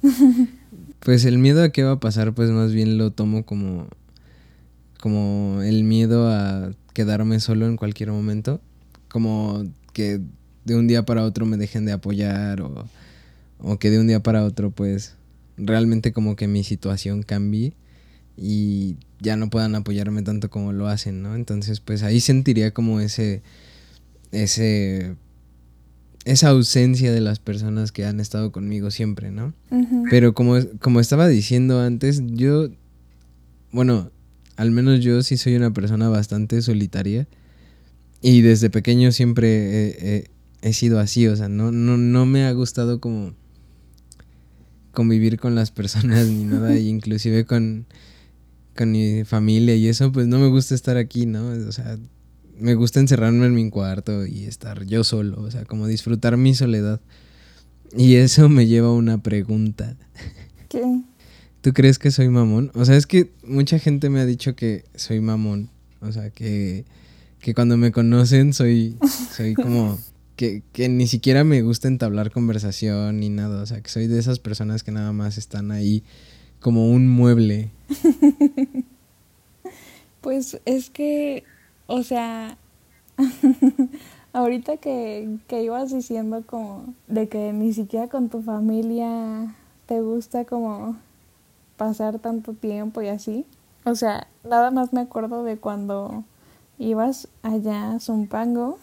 pues 1.00 1.24
el 1.24 1.38
miedo 1.38 1.62
a 1.62 1.70
qué 1.70 1.82
va 1.82 1.92
a 1.92 2.00
pasar, 2.00 2.34
pues 2.34 2.50
más 2.50 2.72
bien 2.72 2.98
lo 2.98 3.10
tomo 3.12 3.44
como... 3.44 3.88
Como 5.00 5.62
el 5.62 5.82
miedo 5.82 6.30
a 6.30 6.72
quedarme 6.92 7.40
solo 7.40 7.66
en 7.66 7.76
cualquier 7.76 8.10
momento. 8.10 8.60
Como 9.08 9.64
que 9.94 10.20
de 10.64 10.76
un 10.76 10.86
día 10.86 11.06
para 11.06 11.24
otro 11.24 11.46
me 11.46 11.56
dejen 11.56 11.86
de 11.86 11.92
apoyar 11.92 12.60
o, 12.60 12.84
o 13.58 13.78
que 13.78 13.90
de 13.90 13.98
un 13.98 14.06
día 14.06 14.22
para 14.22 14.44
otro 14.44 14.70
pues 14.70 15.16
realmente 15.56 16.12
como 16.12 16.36
que 16.36 16.48
mi 16.48 16.64
situación 16.64 17.22
cambie 17.22 17.74
y 18.36 18.96
ya 19.20 19.36
no 19.36 19.50
puedan 19.50 19.74
apoyarme 19.74 20.22
tanto 20.22 20.48
como 20.48 20.72
lo 20.72 20.88
hacen, 20.88 21.22
¿no? 21.22 21.34
Entonces, 21.34 21.80
pues 21.80 22.02
ahí 22.02 22.20
sentiría 22.20 22.72
como 22.72 23.00
ese, 23.00 23.42
ese, 24.32 25.14
esa 26.24 26.50
ausencia 26.50 27.12
de 27.12 27.20
las 27.20 27.38
personas 27.38 27.92
que 27.92 28.04
han 28.04 28.20
estado 28.20 28.52
conmigo 28.52 28.90
siempre, 28.90 29.30
¿no? 29.30 29.54
Pero 30.10 30.34
como, 30.34 30.56
como 30.80 31.00
estaba 31.00 31.28
diciendo 31.28 31.80
antes, 31.80 32.22
yo, 32.26 32.68
bueno, 33.72 34.10
al 34.56 34.70
menos 34.70 35.00
yo 35.00 35.22
sí 35.22 35.36
soy 35.36 35.56
una 35.56 35.72
persona 35.72 36.08
bastante 36.08 36.60
solitaria. 36.62 37.26
Y 38.22 38.42
desde 38.42 38.68
pequeño 38.68 39.12
siempre 39.12 40.28
he 40.62 40.72
sido 40.72 40.98
así, 40.98 41.26
o 41.26 41.36
sea, 41.36 41.48
no, 41.48 41.72
no, 41.72 41.96
no 41.96 42.26
me 42.26 42.44
ha 42.44 42.52
gustado 42.52 43.00
como 43.00 43.34
convivir 44.92 45.38
con 45.38 45.54
las 45.54 45.70
personas 45.70 46.26
ni 46.26 46.44
nada, 46.44 46.76
y 46.76 46.88
inclusive 46.88 47.44
con, 47.44 47.86
con 48.76 48.92
mi 48.92 49.24
familia 49.24 49.74
y 49.74 49.88
eso, 49.88 50.12
pues 50.12 50.26
no 50.26 50.38
me 50.38 50.48
gusta 50.48 50.74
estar 50.74 50.96
aquí, 50.96 51.26
¿no? 51.26 51.48
O 51.48 51.72
sea, 51.72 51.98
me 52.60 52.74
gusta 52.74 53.00
encerrarme 53.00 53.46
en 53.46 53.54
mi 53.54 53.68
cuarto 53.70 54.26
y 54.26 54.44
estar 54.44 54.84
yo 54.84 55.04
solo, 55.04 55.40
o 55.42 55.50
sea, 55.50 55.64
como 55.64 55.86
disfrutar 55.86 56.36
mi 56.36 56.54
soledad. 56.54 57.00
Y 57.96 58.16
eso 58.16 58.48
me 58.48 58.66
lleva 58.66 58.88
a 58.88 58.92
una 58.92 59.22
pregunta. 59.22 59.96
¿Qué? 60.68 61.02
¿Tú 61.60 61.72
crees 61.72 61.98
que 61.98 62.10
soy 62.10 62.28
mamón? 62.28 62.70
O 62.74 62.84
sea, 62.84 62.96
es 62.96 63.06
que 63.06 63.32
mucha 63.44 63.78
gente 63.78 64.08
me 64.08 64.20
ha 64.20 64.26
dicho 64.26 64.54
que 64.54 64.84
soy 64.94 65.20
mamón. 65.20 65.70
O 66.00 66.10
sea, 66.10 66.30
que, 66.30 66.84
que 67.40 67.54
cuando 67.54 67.76
me 67.76 67.92
conocen 67.92 68.54
soy, 68.54 68.96
soy 69.36 69.54
como 69.54 69.98
que, 70.36 70.62
que, 70.72 70.88
ni 70.88 71.06
siquiera 71.06 71.44
me 71.44 71.60
gusta 71.60 71.88
entablar 71.88 72.30
conversación 72.30 73.20
ni 73.20 73.28
nada. 73.28 73.62
O 73.62 73.66
sea, 73.66 73.82
que 73.82 73.90
soy 73.90 74.06
de 74.06 74.18
esas 74.18 74.38
personas 74.38 74.82
que 74.82 74.92
nada 74.92 75.12
más 75.12 75.36
están 75.36 75.70
ahí 75.70 76.02
como 76.60 76.90
un 76.90 77.08
mueble. 77.08 77.70
pues 80.22 80.60
es 80.64 80.88
que, 80.88 81.44
o 81.90 82.04
sea, 82.04 82.56
ahorita 84.32 84.76
que, 84.76 85.38
que 85.48 85.64
ibas 85.64 85.92
diciendo 85.92 86.44
como 86.46 86.94
de 87.08 87.28
que 87.28 87.52
ni 87.52 87.72
siquiera 87.72 88.06
con 88.06 88.28
tu 88.28 88.42
familia 88.42 89.56
te 89.86 90.00
gusta 90.00 90.44
como 90.44 90.96
pasar 91.76 92.20
tanto 92.20 92.52
tiempo 92.54 93.02
y 93.02 93.08
así. 93.08 93.44
O 93.84 93.96
sea, 93.96 94.28
nada 94.44 94.70
más 94.70 94.92
me 94.92 95.00
acuerdo 95.00 95.42
de 95.42 95.56
cuando 95.56 96.22
ibas 96.78 97.26
allá 97.42 97.92
a 97.92 97.98
Zumpango 97.98 98.78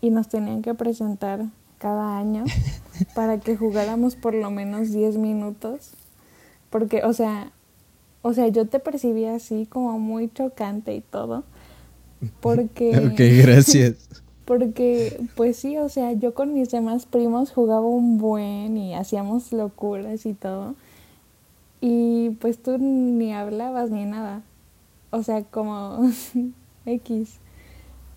y 0.00 0.10
nos 0.10 0.28
tenían 0.28 0.62
que 0.62 0.74
presentar 0.74 1.46
cada 1.78 2.16
año 2.16 2.44
para 3.16 3.40
que 3.40 3.56
jugáramos 3.56 4.14
por 4.14 4.34
lo 4.34 4.52
menos 4.52 4.92
10 4.92 5.16
minutos. 5.18 5.94
Porque, 6.70 7.02
o 7.02 7.12
sea, 7.14 7.50
o 8.22 8.32
sea, 8.32 8.46
yo 8.46 8.68
te 8.68 8.78
percibí 8.78 9.24
así 9.24 9.66
como 9.66 9.98
muy 9.98 10.30
chocante 10.32 10.94
y 10.94 11.00
todo. 11.00 11.42
Porque... 12.40 12.96
ok, 13.12 13.46
gracias. 13.46 14.08
Porque, 14.44 15.20
pues 15.36 15.56
sí, 15.56 15.78
o 15.78 15.88
sea, 15.88 16.12
yo 16.12 16.34
con 16.34 16.52
mis 16.52 16.70
demás 16.70 17.06
primos 17.06 17.52
jugaba 17.52 17.86
un 17.86 18.18
buen 18.18 18.76
y 18.76 18.94
hacíamos 18.94 19.52
locuras 19.52 20.26
y 20.26 20.34
todo. 20.34 20.74
Y 21.80 22.30
pues 22.40 22.58
tú 22.62 22.76
ni 22.78 23.32
hablabas 23.32 23.90
ni 23.90 24.04
nada. 24.04 24.42
O 25.10 25.22
sea, 25.22 25.42
como 25.42 26.00
X. 26.86 27.38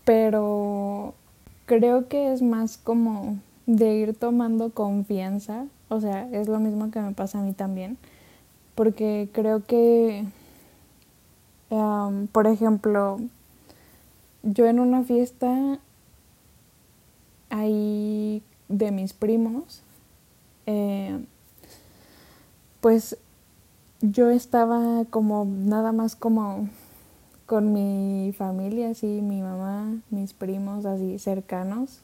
Pero 0.03 1.13
creo 1.65 2.07
que 2.07 2.33
es 2.33 2.41
más 2.41 2.77
como 2.77 3.37
de 3.65 3.95
ir 3.95 4.15
tomando 4.15 4.71
confianza. 4.71 5.65
O 5.89 6.01
sea, 6.01 6.27
es 6.31 6.47
lo 6.47 6.59
mismo 6.59 6.89
que 6.91 7.01
me 7.01 7.13
pasa 7.13 7.39
a 7.39 7.43
mí 7.43 7.53
también. 7.53 7.97
Porque 8.73 9.29
creo 9.31 9.63
que, 9.63 10.25
por 12.31 12.47
ejemplo, 12.47 13.19
yo 14.45 14.67
en 14.67 14.79
una 14.79 15.03
fiesta 15.03 15.79
ahí 17.49 18.43
de 18.69 18.91
mis 18.91 19.13
primos, 19.13 19.81
eh, 20.67 21.19
pues 22.79 23.17
yo 24.01 24.29
estaba 24.29 25.03
como 25.09 25.45
nada 25.45 25.91
más 25.91 26.15
como 26.15 26.69
con 27.47 27.73
mi 27.73 28.33
familia, 28.37 28.91
así, 28.91 29.21
mi 29.21 29.41
mamá, 29.41 29.95
mis 30.11 30.33
primos 30.33 30.85
así 30.85 31.17
cercanos 31.17 32.01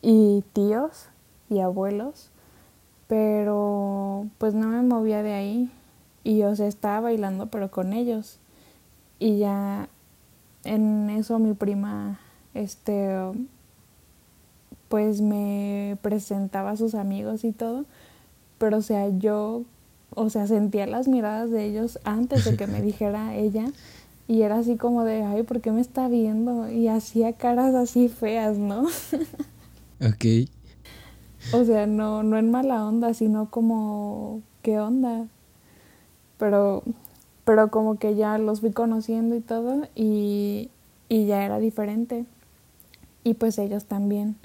y 0.00 0.44
tíos 0.52 1.06
y 1.50 1.58
abuelos, 1.58 2.30
pero 3.08 4.26
pues 4.38 4.54
no 4.54 4.68
me 4.68 4.82
movía 4.82 5.22
de 5.24 5.32
ahí. 5.32 5.70
Y 6.24 6.38
yo 6.38 6.54
se 6.54 6.68
estaba 6.68 7.00
bailando 7.00 7.46
pero 7.46 7.70
con 7.72 7.92
ellos. 7.92 8.38
Y 9.18 9.38
ya 9.38 9.88
en 10.64 11.10
eso 11.10 11.38
mi 11.38 11.54
prima 11.54 12.20
este 12.54 13.16
pues 14.88 15.20
me 15.20 15.96
presentaba 16.02 16.72
a 16.72 16.76
sus 16.76 16.94
amigos 16.94 17.44
y 17.44 17.52
todo, 17.52 17.86
pero 18.58 18.78
o 18.78 18.82
sea, 18.82 19.08
yo 19.08 19.64
o 20.14 20.30
sea, 20.30 20.46
sentía 20.46 20.86
las 20.86 21.08
miradas 21.08 21.50
de 21.50 21.64
ellos 21.64 21.98
antes 22.04 22.44
de 22.44 22.56
que 22.56 22.66
me 22.66 22.82
dijera 22.82 23.34
ella 23.34 23.66
y 24.28 24.42
era 24.42 24.58
así 24.58 24.76
como 24.76 25.04
de, 25.04 25.22
ay, 25.22 25.42
¿por 25.42 25.60
qué 25.60 25.72
me 25.72 25.80
está 25.80 26.08
viendo? 26.08 26.70
Y 26.70 26.88
hacía 26.88 27.32
caras 27.32 27.74
así 27.74 28.08
feas, 28.08 28.56
¿no? 28.56 28.82
ok. 30.00 30.48
O 31.52 31.64
sea, 31.64 31.86
no, 31.86 32.22
no 32.22 32.38
en 32.38 32.50
mala 32.50 32.86
onda, 32.86 33.14
sino 33.14 33.50
como, 33.50 34.40
¿qué 34.62 34.78
onda? 34.78 35.26
Pero, 36.38 36.84
pero 37.44 37.70
como 37.70 37.98
que 37.98 38.14
ya 38.14 38.38
los 38.38 38.60
fui 38.60 38.72
conociendo 38.72 39.34
y 39.34 39.40
todo 39.40 39.88
y, 39.94 40.70
y 41.08 41.26
ya 41.26 41.44
era 41.44 41.58
diferente. 41.58 42.24
Y 43.24 43.34
pues 43.34 43.58
ellos 43.58 43.84
también 43.84 44.36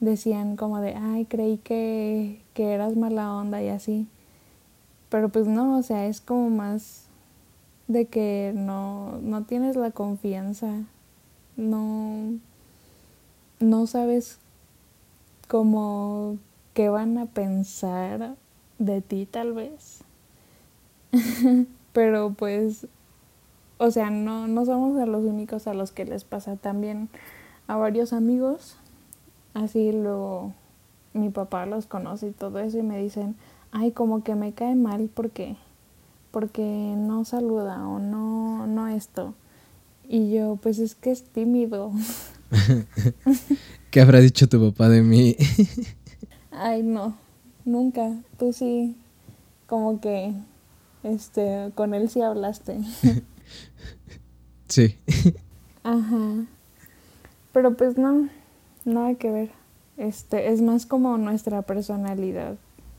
decían 0.00 0.56
como 0.56 0.80
de, 0.80 0.94
ay, 0.94 1.26
creí 1.26 1.58
que, 1.58 2.40
que 2.54 2.72
eras 2.72 2.96
mala 2.96 3.34
onda 3.34 3.62
y 3.62 3.68
así. 3.68 4.06
Pero 5.08 5.28
pues 5.28 5.46
no, 5.46 5.78
o 5.78 5.82
sea, 5.82 6.06
es 6.06 6.20
como 6.20 6.50
más 6.50 7.06
de 7.88 8.06
que 8.06 8.52
no, 8.54 9.18
no 9.22 9.44
tienes 9.44 9.76
la 9.76 9.92
confianza, 9.92 10.82
no, 11.56 12.34
no 13.60 13.86
sabes 13.86 14.38
cómo 15.48 16.36
qué 16.74 16.88
van 16.88 17.16
a 17.18 17.26
pensar 17.26 18.34
de 18.78 19.00
ti 19.00 19.26
tal 19.30 19.52
vez. 19.52 20.02
Pero 21.96 22.34
pues, 22.36 22.86
o 23.78 23.90
sea, 23.90 24.10
no, 24.10 24.46
no 24.48 24.66
somos 24.66 25.08
los 25.08 25.24
únicos 25.24 25.66
a 25.66 25.72
los 25.72 25.92
que 25.92 26.04
les 26.04 26.24
pasa 26.24 26.56
también 26.56 27.08
a 27.68 27.76
varios 27.76 28.12
amigos. 28.12 28.76
Así 29.54 29.92
luego 29.92 30.52
mi 31.14 31.30
papá 31.30 31.64
los 31.64 31.86
conoce 31.86 32.28
y 32.28 32.32
todo 32.32 32.58
eso 32.58 32.76
y 32.76 32.82
me 32.82 33.02
dicen, 33.02 33.34
ay, 33.72 33.92
como 33.92 34.22
que 34.22 34.34
me 34.34 34.52
cae 34.52 34.74
mal 34.74 35.08
porque, 35.14 35.56
porque 36.32 36.62
no 36.98 37.24
saluda 37.24 37.88
o 37.88 37.98
no, 37.98 38.66
no 38.66 38.88
esto. 38.88 39.32
Y 40.06 40.30
yo, 40.30 40.56
pues 40.56 40.78
es 40.78 40.96
que 40.96 41.12
es 41.12 41.24
tímido. 41.24 41.92
¿Qué 43.90 44.02
habrá 44.02 44.20
dicho 44.20 44.50
tu 44.50 44.60
papá 44.70 44.90
de 44.90 45.00
mí? 45.00 45.34
ay, 46.50 46.82
no, 46.82 47.16
nunca. 47.64 48.12
Tú 48.38 48.52
sí, 48.52 48.98
como 49.66 49.98
que, 49.98 50.34
este, 51.06 51.70
con 51.74 51.94
él 51.94 52.08
sí 52.08 52.20
hablaste. 52.20 52.78
sí. 54.68 54.96
Ajá. 55.82 56.46
Pero 57.52 57.76
pues 57.76 57.96
no, 57.96 58.28
nada 58.84 59.14
que 59.14 59.30
ver. 59.30 59.50
Este, 59.96 60.52
es 60.52 60.60
más 60.60 60.86
como 60.86 61.16
nuestra 61.16 61.62
personalidad. 61.62 62.56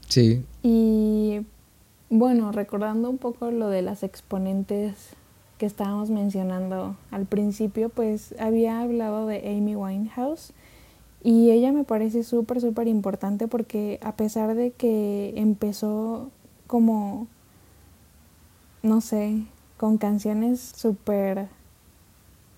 Sí. 0.08 0.44
Y 0.62 1.40
bueno, 2.10 2.52
recordando 2.52 3.10
un 3.10 3.18
poco 3.18 3.50
lo 3.50 3.68
de 3.68 3.82
las 3.82 4.02
exponentes 4.02 5.10
que 5.58 5.66
estábamos 5.66 6.10
mencionando 6.10 6.96
al 7.10 7.26
principio, 7.26 7.88
pues 7.88 8.34
había 8.38 8.80
hablado 8.80 9.26
de 9.26 9.56
Amy 9.56 9.76
Winehouse 9.76 10.52
y 11.22 11.50
ella 11.50 11.72
me 11.72 11.84
parece 11.84 12.22
súper, 12.22 12.60
súper 12.60 12.86
importante 12.86 13.48
porque 13.48 13.98
a 14.02 14.16
pesar 14.16 14.54
de 14.54 14.70
que 14.70 15.34
empezó 15.36 16.30
como, 16.66 17.26
no 18.82 19.00
sé, 19.00 19.44
con 19.76 19.98
canciones 19.98 20.60
súper 20.60 21.48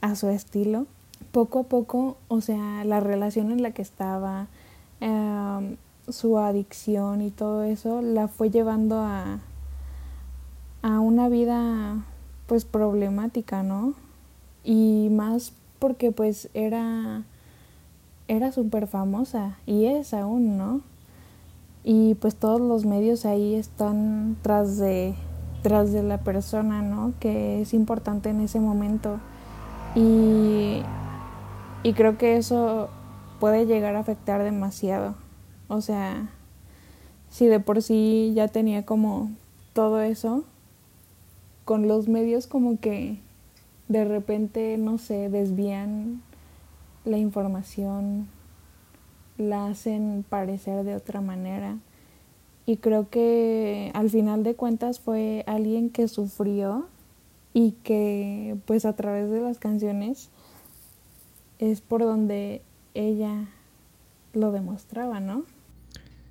a 0.00 0.14
su 0.14 0.28
estilo, 0.28 0.87
poco 1.33 1.61
a 1.61 1.62
poco, 1.64 2.16
o 2.28 2.40
sea, 2.40 2.85
la 2.85 3.00
relación 3.00 3.50
en 3.52 3.62
la 3.62 3.72
que 3.72 3.83
estaba, 3.83 4.48
eh, 5.00 5.76
su 6.09 6.38
adicción 6.38 7.22
y 7.22 7.30
todo 7.30 7.62
eso 7.62 8.02
la 8.02 8.28
fue 8.28 8.50
llevando 8.50 9.00
a, 9.00 9.40
a 10.83 11.00
una 11.00 11.28
vida 11.28 12.04
pues 12.46 12.64
problemática, 12.64 13.62
¿no? 13.62 13.94
Y 14.64 15.09
más 15.11 15.52
porque 15.78 16.11
pues 16.11 16.50
era 16.52 17.24
era 18.28 18.52
súper 18.52 18.87
famosa 18.87 19.59
y 19.66 19.87
es 19.87 20.14
aún, 20.14 20.56
¿no? 20.56 20.83
Y 21.83 22.14
pues 22.16 22.37
todos 22.37 22.61
los 22.61 22.85
medios 22.85 23.24
ahí 23.24 23.54
están 23.54 24.37
tras 24.42 24.78
de 24.78 25.14
tras 25.62 25.92
de 25.92 26.03
la 26.03 26.18
persona, 26.18 26.83
¿no? 26.83 27.14
Que 27.20 27.61
es 27.61 27.75
importante 27.75 28.31
en 28.31 28.40
ese 28.40 28.61
momento. 28.61 29.18
Y 29.94 30.83
y 31.83 31.94
creo 31.94 32.18
que 32.18 32.37
eso 32.37 32.90
puede 33.38 33.64
llegar 33.64 33.96
a 33.96 34.01
afectar 34.01 34.42
demasiado. 34.42 35.14
O 35.68 35.81
sea, 35.81 36.29
si 37.31 37.46
de 37.46 37.59
por 37.59 37.83
sí 37.83 38.33
ya 38.35 38.49
tenía 38.49 38.85
como 38.85 39.31
todo 39.73 40.03
eso, 40.03 40.44
con 41.64 41.88
los 41.88 42.07
medios 42.07 42.46
como 42.46 42.79
que 42.79 43.18
de 43.88 44.05
repente, 44.05 44.77
no 44.77 44.99
sé, 44.99 45.31
desvían 45.31 46.23
la 47.05 47.16
información, 47.16 48.29
la 49.38 49.66
hacen 49.68 50.25
parecer 50.29 50.85
de 50.85 50.96
otra 50.96 51.23
manera. 51.23 51.79
Y 52.70 52.76
creo 52.76 53.11
que 53.11 53.90
al 53.94 54.11
final 54.11 54.44
de 54.44 54.54
cuentas 54.54 55.00
fue 55.00 55.42
alguien 55.48 55.90
que 55.90 56.06
sufrió 56.06 56.87
y 57.52 57.72
que 57.83 58.56
pues 58.64 58.85
a 58.85 58.92
través 58.92 59.28
de 59.28 59.40
las 59.40 59.59
canciones 59.59 60.28
es 61.59 61.80
por 61.80 62.02
donde 62.02 62.62
ella 62.94 63.48
lo 64.35 64.52
demostraba, 64.52 65.18
¿no? 65.18 65.46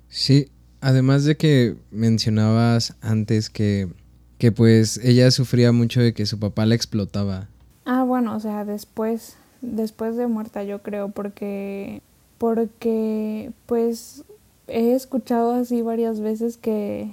Sí, 0.08 0.48
además 0.80 1.26
de 1.26 1.36
que 1.36 1.76
mencionabas 1.90 2.96
antes 3.02 3.50
que, 3.50 3.90
que 4.38 4.50
pues 4.50 4.96
ella 5.04 5.30
sufría 5.32 5.72
mucho 5.72 6.00
de 6.00 6.14
que 6.14 6.24
su 6.24 6.38
papá 6.38 6.64
la 6.64 6.74
explotaba. 6.74 7.48
Ah, 7.84 8.02
bueno, 8.04 8.34
o 8.34 8.40
sea, 8.40 8.64
después, 8.64 9.36
después 9.60 10.16
de 10.16 10.26
muerta 10.26 10.64
yo 10.64 10.80
creo, 10.80 11.10
porque, 11.10 12.00
porque 12.38 13.52
pues 13.66 14.24
he 14.70 14.94
escuchado 14.94 15.52
así 15.52 15.82
varias 15.82 16.20
veces 16.20 16.56
que, 16.56 17.12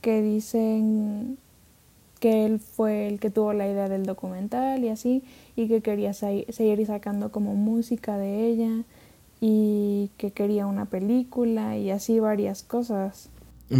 que 0.00 0.22
dicen 0.22 1.38
que 2.20 2.44
él 2.44 2.60
fue 2.60 3.08
el 3.08 3.18
que 3.18 3.30
tuvo 3.30 3.52
la 3.52 3.66
idea 3.66 3.88
del 3.88 4.04
documental 4.04 4.84
y 4.84 4.88
así, 4.88 5.22
y 5.56 5.68
que 5.68 5.80
quería 5.80 6.12
seguir 6.12 6.86
sacando 6.86 7.32
como 7.32 7.54
música 7.54 8.18
de 8.18 8.46
ella 8.46 8.84
y 9.40 10.10
que 10.18 10.30
quería 10.30 10.66
una 10.66 10.84
película 10.84 11.78
y 11.78 11.90
así 11.90 12.20
varias 12.20 12.62
cosas. 12.62 13.30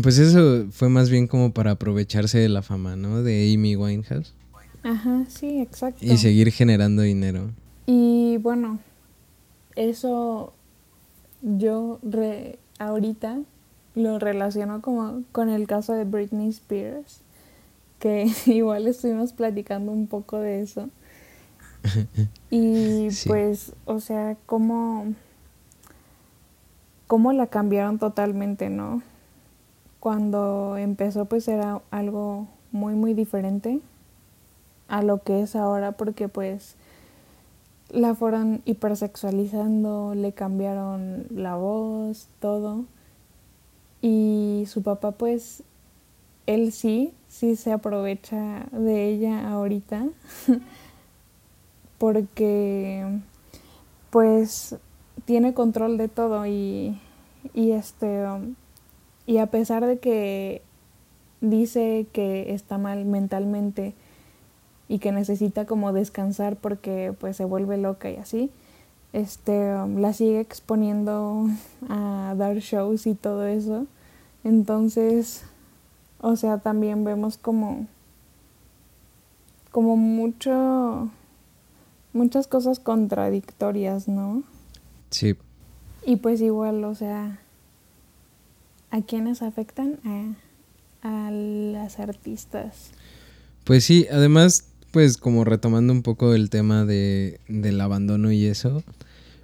Pues 0.03 0.19
eso 0.19 0.67
fue 0.71 0.89
más 0.89 1.11
bien 1.11 1.27
como 1.27 1.53
para 1.53 1.73
aprovecharse 1.73 2.39
de 2.39 2.49
la 2.49 2.63
fama, 2.63 2.97
¿no? 2.97 3.23
De 3.23 3.53
Amy 3.55 3.77
Winehouse. 3.77 4.35
Ajá, 4.83 5.25
sí, 5.29 5.61
exacto. 5.61 6.05
Y 6.05 6.17
seguir 6.17 6.51
generando 6.53 7.03
dinero. 7.03 7.51
Y 7.87 8.39
bueno, 8.39 8.79
eso 9.77 10.55
yo 11.43 11.99
re, 12.03 12.59
ahorita 12.81 13.38
lo 13.95 14.19
relaciono 14.19 14.81
como 14.81 15.23
con 15.31 15.49
el 15.49 15.66
caso 15.69 15.93
de 15.93 16.05
Britney 16.05 16.49
Spears, 16.49 17.21
que 18.01 18.27
igual 18.47 18.88
estuvimos 18.88 19.33
platicando 19.33 19.93
un 19.93 20.09
poco 20.09 20.38
de 20.38 20.62
eso. 20.62 20.88
y 22.51 23.09
pues, 23.27 23.73
o 23.85 24.01
sea, 24.01 24.37
cómo, 24.47 25.14
cómo 27.07 27.33
la 27.33 27.47
cambiaron 27.47 27.99
totalmente, 27.99 28.71
¿no? 28.71 29.03
Cuando 30.01 30.77
empezó 30.79 31.27
pues 31.27 31.47
era 31.47 31.83
algo 31.90 32.49
muy, 32.73 32.95
muy 32.95 33.12
diferente 33.12 33.81
a 34.88 35.03
lo 35.03 35.23
que 35.23 35.43
es 35.43 35.55
ahora 35.55 35.93
porque 35.93 36.29
pues 36.29 36.77
la 37.92 38.14
fueron 38.14 38.62
hipersexualizando, 38.64 40.14
le 40.14 40.33
cambiaron 40.33 41.26
la 41.31 41.57
voz, 41.57 42.29
todo. 42.40 42.85
Y 44.03 44.64
su 44.66 44.83
papá 44.83 45.12
pues, 45.12 45.62
él 46.46 46.72
sí, 46.72 47.12
sí 47.29 47.57
se 47.57 47.72
aprovecha 47.72 48.66
de 48.72 49.09
ella 49.09 49.50
ahorita 49.50 50.07
porque 51.98 53.20
pues 54.11 54.76
tiene 55.26 55.55
control 55.55 55.98
de 55.98 56.09
todo 56.09 56.46
y, 56.46 56.98
y 57.55 57.72
este 57.72 58.24
y 59.26 59.38
a 59.38 59.46
pesar 59.46 59.87
de 59.87 59.98
que 59.98 60.62
dice 61.40 62.07
que 62.12 62.53
está 62.53 62.79
mal 62.79 63.05
mentalmente 63.05 63.94
y 64.90 64.98
que 64.98 65.12
necesita 65.12 65.66
como 65.66 65.92
descansar 65.92 66.57
porque 66.57 67.14
pues 67.20 67.37
se 67.37 67.44
vuelve 67.44 67.79
loca 67.79 68.11
y 68.11 68.16
así, 68.16 68.50
este, 69.12 69.72
um, 69.72 69.98
la 69.98 70.12
sigue 70.12 70.40
exponiendo 70.40 71.46
a 71.88 72.35
dar 72.37 72.57
shows 72.57 73.07
y 73.07 73.14
todo 73.14 73.46
eso. 73.46 73.87
Entonces, 74.42 75.44
o 76.18 76.35
sea, 76.35 76.59
también 76.59 77.05
vemos 77.05 77.38
como, 77.38 77.87
como 79.70 79.96
mucho, 79.96 81.09
muchas 82.12 82.48
cosas 82.48 82.81
contradictorias, 82.81 84.09
¿no? 84.09 84.42
Sí. 85.11 85.37
Y 86.05 86.16
pues 86.16 86.40
igual, 86.40 86.83
o 86.83 86.96
sea, 86.96 87.38
¿a 88.90 89.03
quiénes 89.03 89.42
afectan? 89.42 90.00
A, 91.05 91.29
a 91.29 91.31
las 91.31 92.00
artistas. 92.00 92.90
Pues 93.62 93.85
sí, 93.85 94.09
además 94.11 94.70
pues 94.90 95.16
como 95.16 95.44
retomando 95.44 95.92
un 95.92 96.03
poco 96.03 96.35
el 96.35 96.50
tema 96.50 96.85
de, 96.85 97.40
del 97.48 97.81
abandono 97.81 98.33
y 98.33 98.46
eso, 98.46 98.83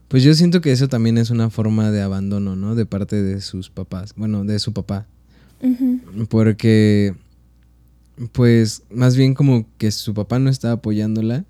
pues 0.09 0.23
yo 0.23 0.35
siento 0.35 0.61
que 0.61 0.73
eso 0.73 0.89
también 0.89 1.19
es 1.19 1.31
una 1.31 1.51
forma 1.51 1.91
de 1.91 2.03
abandono, 2.03 2.57
¿no? 2.57 2.75
De 2.75 2.87
parte 2.87 3.23
de 3.23 3.41
sus 3.41 3.71
papás, 3.71 4.15
bueno, 4.17 4.45
de 4.45 4.59
su 4.59 4.73
papá. 4.73 5.07
Porque, 6.29 7.15
pues, 8.33 8.83
más 8.91 9.17
bien 9.17 9.35
como 9.35 9.67
que 9.79 9.91
su 9.91 10.15
papá 10.15 10.39
no 10.39 10.51
está 10.51 10.73
apoyándola 10.73 11.45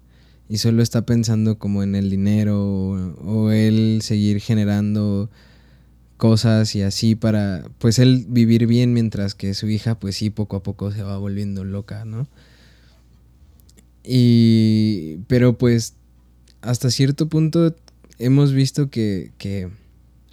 y 0.49 0.59
solo 0.59 0.83
está 0.83 1.05
pensando 1.05 1.59
como 1.59 1.83
en 1.83 1.95
el 1.95 2.09
dinero 2.09 2.65
o, 2.65 2.95
o 3.25 3.51
él 3.51 3.99
seguir 4.03 4.41
generando 4.41 5.29
cosas 6.17 6.75
y 6.77 6.83
así 6.83 7.15
para, 7.15 7.65
pues, 7.79 7.99
él 7.99 8.27
vivir 8.29 8.67
bien 8.67 8.95
mientras 8.95 9.35
que 9.35 9.53
su 9.55 9.69
hija, 9.69 9.99
pues 9.99 10.17
sí, 10.17 10.31
poco 10.31 10.57
a 10.57 10.63
poco 10.63 10.93
se 10.93 11.03
va 11.03 11.19
volviendo 11.19 11.65
loca, 11.65 12.05
¿no? 12.05 12.27
Y, 14.07 15.19
pero 15.27 15.59
pues 15.59 15.95
hasta 16.63 16.91
cierto 16.91 17.29
punto 17.29 17.75
hemos 18.19 18.53
visto 18.53 18.89
que, 18.89 19.33
que, 19.37 19.69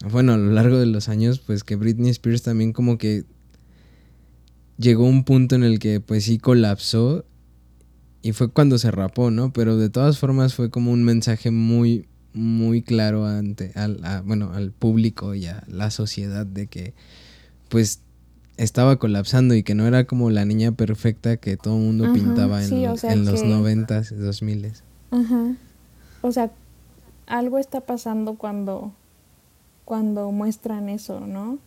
bueno, 0.10 0.34
a 0.34 0.38
lo 0.38 0.52
largo 0.52 0.78
de 0.78 0.86
los 0.86 1.10
años, 1.10 1.40
pues 1.40 1.64
que 1.64 1.76
Britney 1.76 2.12
Spears 2.12 2.44
también 2.44 2.72
como 2.72 2.98
que 2.98 3.26
llegó 4.78 5.06
a 5.06 5.10
un 5.10 5.24
punto 5.24 5.56
en 5.56 5.64
el 5.64 5.80
que 5.80 6.00
pues 6.00 6.26
sí 6.26 6.38
colapsó 6.38 7.26
y 8.22 8.32
fue 8.32 8.50
cuando 8.50 8.78
se 8.78 8.92
rapó, 8.92 9.32
¿no? 9.32 9.52
Pero 9.52 9.78
de 9.78 9.90
todas 9.90 10.18
formas 10.18 10.54
fue 10.54 10.70
como 10.70 10.92
un 10.92 11.04
mensaje 11.04 11.52
muy, 11.52 12.08
muy 12.34 12.82
claro 12.82 13.26
ante, 13.26 13.72
al, 13.76 14.00
bueno, 14.26 14.52
al 14.54 14.72
público 14.72 15.36
y 15.36 15.48
a 15.48 15.64
la 15.68 15.92
sociedad 15.92 16.46
de 16.46 16.68
que 16.68 16.94
pues 17.70 18.03
estaba 18.58 18.98
colapsando 18.98 19.56
y 19.56 19.64
que 19.64 19.76
no 19.76 19.88
era 19.88 20.06
como 20.06 20.30
la 20.30 20.46
niña 20.46 20.72
perfecta 20.72 21.38
que 21.38 21.58
todo 21.58 21.76
el 21.76 21.82
mundo 21.82 22.14
pintaba 22.14 22.64
en, 22.64 23.26
los 23.26 23.44
noventas, 23.44 24.18
dos 24.18 24.42
miles. 24.42 24.84
Ajá. 25.12 25.56
O 26.22 26.32
sea, 26.32 26.52
algo 27.28 27.58
está 27.58 27.82
pasando 27.82 28.36
cuando, 28.36 28.92
cuando 29.86 30.32
muestran 30.32 30.90
eso, 30.90 31.20
¿no? 31.20 31.58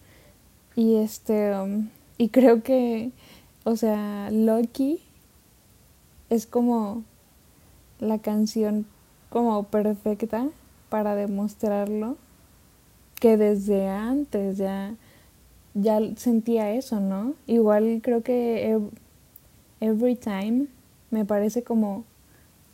Y 0.75 0.97
este, 0.97 1.55
um, 1.57 1.89
y 2.19 2.29
creo 2.29 2.63
que, 2.63 3.11
o 3.65 3.77
sea, 3.77 4.31
Loki 4.31 5.01
es 6.31 6.47
como 6.47 7.05
la 7.99 8.19
canción 8.19 8.87
como 9.31 9.65
perfecta 9.65 10.49
para 10.89 11.15
demostrarlo 11.15 12.17
que 13.21 13.37
desde 13.37 13.89
antes 13.89 14.59
ya 14.59 14.95
ya 15.77 16.01
sentía 16.17 16.73
eso, 16.73 17.01
¿no? 17.01 17.35
Igual 17.47 18.01
creo 18.03 18.23
que 18.23 18.81
Every 19.81 20.17
Time 20.17 20.67
me 21.11 21.25
parece 21.25 21.63
como, 21.63 22.05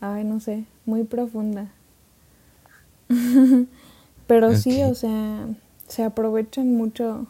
ay, 0.01 0.25
no 0.25 0.41
sé, 0.41 0.65
muy 0.87 1.03
profunda. 1.05 1.73
Pero 4.27 4.57
sí, 4.57 4.83
o 4.83 4.95
sea, 4.95 5.49
se 5.89 6.05
aprovechan 6.05 6.75
mucho 6.75 7.27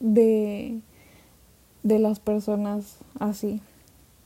de, 0.00 0.80
de 1.82 1.98
las 1.98 2.18
personas 2.18 2.98
así. 3.20 3.60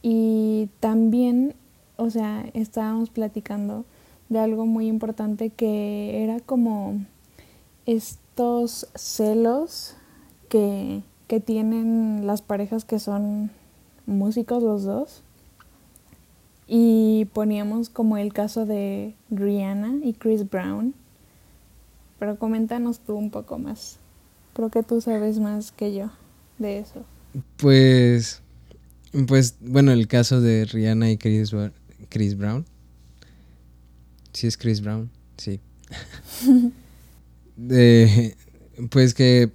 Y 0.02 0.70
también, 0.78 1.54
o 1.96 2.10
sea, 2.10 2.46
estábamos 2.54 3.10
platicando 3.10 3.84
de 4.28 4.38
algo 4.38 4.66
muy 4.66 4.86
importante 4.86 5.50
que 5.50 6.22
era 6.22 6.38
como 6.38 7.00
estos 8.30 8.86
celos 8.94 9.94
que, 10.48 11.02
que 11.26 11.40
tienen 11.40 12.26
las 12.26 12.42
parejas 12.42 12.84
que 12.84 12.98
son 12.98 13.50
músicos 14.06 14.62
los 14.62 14.84
dos. 14.84 15.22
Y 16.66 17.24
poníamos 17.34 17.90
como 17.90 18.16
el 18.16 18.32
caso 18.32 18.64
de 18.64 19.14
Rihanna 19.30 20.04
y 20.04 20.12
Chris 20.12 20.48
Brown. 20.48 20.94
Pero 22.20 22.38
coméntanos 22.38 23.00
tú 23.00 23.16
un 23.16 23.30
poco 23.30 23.58
más. 23.58 23.98
Creo 24.52 24.70
que 24.70 24.84
tú 24.84 25.00
sabes 25.00 25.40
más 25.40 25.72
que 25.72 25.92
yo 25.92 26.10
de 26.58 26.78
eso. 26.78 27.04
Pues, 27.56 28.42
pues 29.26 29.56
bueno, 29.60 29.90
el 29.90 30.06
caso 30.06 30.40
de 30.40 30.64
Rihanna 30.64 31.10
y 31.10 31.16
Chris, 31.16 31.52
Chris 32.08 32.36
Brown. 32.36 32.64
Sí 34.32 34.46
es 34.46 34.56
Chris 34.56 34.80
Brown, 34.80 35.10
sí. 35.36 35.60
pues 38.90 39.14
que 39.14 39.50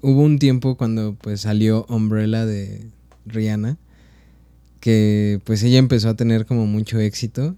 hubo 0.00 0.22
un 0.22 0.38
tiempo 0.38 0.76
cuando 0.76 1.14
pues 1.14 1.42
salió 1.42 1.86
Umbrella 1.88 2.46
de 2.46 2.90
Rihanna 3.26 3.78
que 4.80 5.40
pues 5.44 5.62
ella 5.62 5.78
empezó 5.78 6.08
a 6.08 6.16
tener 6.16 6.46
como 6.46 6.66
mucho 6.66 6.98
éxito. 7.00 7.56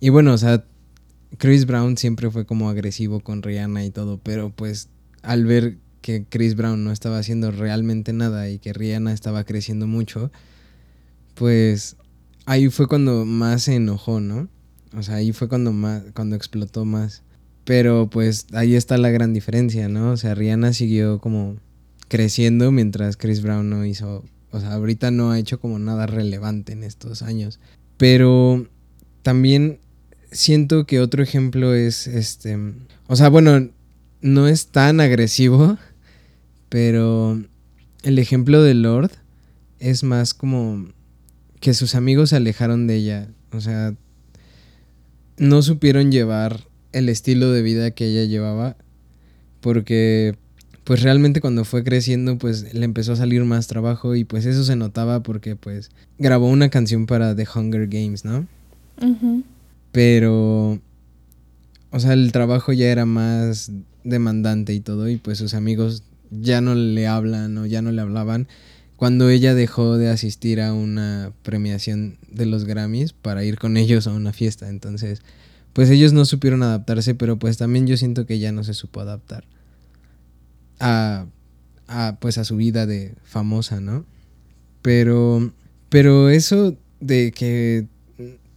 Y 0.00 0.10
bueno, 0.10 0.32
o 0.32 0.38
sea, 0.38 0.64
Chris 1.36 1.66
Brown 1.66 1.96
siempre 1.96 2.30
fue 2.30 2.46
como 2.46 2.70
agresivo 2.70 3.20
con 3.20 3.42
Rihanna 3.42 3.84
y 3.84 3.90
todo, 3.90 4.18
pero 4.18 4.50
pues 4.50 4.88
al 5.22 5.44
ver 5.44 5.78
que 6.00 6.24
Chris 6.28 6.54
Brown 6.54 6.84
no 6.84 6.92
estaba 6.92 7.18
haciendo 7.18 7.50
realmente 7.50 8.12
nada 8.12 8.48
y 8.48 8.58
que 8.58 8.72
Rihanna 8.72 9.12
estaba 9.12 9.44
creciendo 9.44 9.86
mucho, 9.86 10.30
pues 11.34 11.96
ahí 12.46 12.70
fue 12.70 12.86
cuando 12.86 13.24
más 13.24 13.64
se 13.64 13.74
enojó, 13.74 14.20
¿no? 14.20 14.48
O 14.96 15.02
sea, 15.02 15.16
ahí 15.16 15.32
fue 15.32 15.48
cuando 15.48 15.72
más 15.72 16.02
cuando 16.14 16.36
explotó 16.36 16.84
más. 16.84 17.22
Pero 17.68 18.08
pues 18.08 18.46
ahí 18.54 18.76
está 18.76 18.96
la 18.96 19.10
gran 19.10 19.34
diferencia, 19.34 19.90
¿no? 19.90 20.12
O 20.12 20.16
sea, 20.16 20.34
Rihanna 20.34 20.72
siguió 20.72 21.18
como 21.18 21.56
creciendo 22.08 22.72
mientras 22.72 23.18
Chris 23.18 23.42
Brown 23.42 23.68
no 23.68 23.84
hizo, 23.84 24.24
o 24.50 24.58
sea, 24.58 24.72
ahorita 24.72 25.10
no 25.10 25.32
ha 25.32 25.38
hecho 25.38 25.60
como 25.60 25.78
nada 25.78 26.06
relevante 26.06 26.72
en 26.72 26.82
estos 26.82 27.20
años. 27.20 27.60
Pero 27.98 28.66
también 29.20 29.80
siento 30.32 30.86
que 30.86 30.98
otro 30.98 31.22
ejemplo 31.22 31.74
es 31.74 32.06
este, 32.06 32.56
o 33.06 33.16
sea, 33.16 33.28
bueno, 33.28 33.68
no 34.22 34.48
es 34.48 34.68
tan 34.68 35.02
agresivo, 35.02 35.76
pero 36.70 37.38
el 38.02 38.18
ejemplo 38.18 38.62
de 38.62 38.72
Lord 38.72 39.10
es 39.78 40.04
más 40.04 40.32
como 40.32 40.88
que 41.60 41.74
sus 41.74 41.94
amigos 41.94 42.30
se 42.30 42.36
alejaron 42.36 42.86
de 42.86 42.96
ella, 42.96 43.28
o 43.52 43.60
sea, 43.60 43.94
no 45.36 45.60
supieron 45.60 46.10
llevar 46.10 46.67
el 46.92 47.08
estilo 47.08 47.50
de 47.52 47.62
vida 47.62 47.90
que 47.90 48.06
ella 48.06 48.24
llevaba 48.24 48.76
porque 49.60 50.36
pues 50.84 51.02
realmente 51.02 51.40
cuando 51.40 51.64
fue 51.64 51.84
creciendo 51.84 52.38
pues 52.38 52.72
le 52.72 52.84
empezó 52.84 53.12
a 53.12 53.16
salir 53.16 53.44
más 53.44 53.66
trabajo 53.66 54.14
y 54.14 54.24
pues 54.24 54.46
eso 54.46 54.64
se 54.64 54.76
notaba 54.76 55.22
porque 55.22 55.56
pues 55.56 55.90
grabó 56.18 56.48
una 56.48 56.70
canción 56.70 57.06
para 57.06 57.34
The 57.36 57.46
Hunger 57.54 57.88
Games, 57.88 58.24
¿no? 58.24 58.46
Pero 59.92 60.80
o 61.90 62.00
sea, 62.00 62.12
el 62.12 62.32
trabajo 62.32 62.72
ya 62.72 62.86
era 62.90 63.06
más 63.06 63.70
demandante 64.04 64.74
y 64.74 64.80
todo 64.80 65.08
y 65.08 65.16
pues 65.16 65.38
sus 65.38 65.54
amigos 65.54 66.02
ya 66.30 66.60
no 66.60 66.74
le 66.74 67.06
hablan 67.06 67.56
o 67.58 67.66
ya 67.66 67.82
no 67.82 67.92
le 67.92 68.00
hablaban 68.00 68.48
cuando 68.98 69.30
ella 69.30 69.54
dejó 69.54 69.96
de 69.96 70.08
asistir 70.08 70.60
a 70.60 70.74
una 70.74 71.32
premiación 71.42 72.18
de 72.32 72.46
los 72.46 72.64
Grammys 72.64 73.12
para 73.12 73.44
ir 73.44 73.56
con 73.56 73.76
ellos 73.76 74.08
a 74.08 74.12
una 74.12 74.32
fiesta. 74.32 74.68
Entonces, 74.68 75.22
pues 75.72 75.90
ellos 75.90 76.12
no 76.12 76.24
supieron 76.24 76.62
adaptarse, 76.62 77.14
pero 77.14 77.38
pues 77.38 77.56
también 77.56 77.86
yo 77.86 77.96
siento 77.96 78.26
que 78.26 78.34
ella 78.34 78.52
no 78.52 78.64
se 78.64 78.74
supo 78.74 79.00
adaptar 79.00 79.44
a, 80.80 81.26
a 81.86 82.16
pues 82.20 82.38
a 82.38 82.44
su 82.44 82.56
vida 82.56 82.86
de 82.86 83.14
famosa, 83.24 83.80
¿no? 83.80 84.04
Pero, 84.82 85.52
pero 85.88 86.28
eso 86.30 86.76
de 87.00 87.32
que 87.32 87.86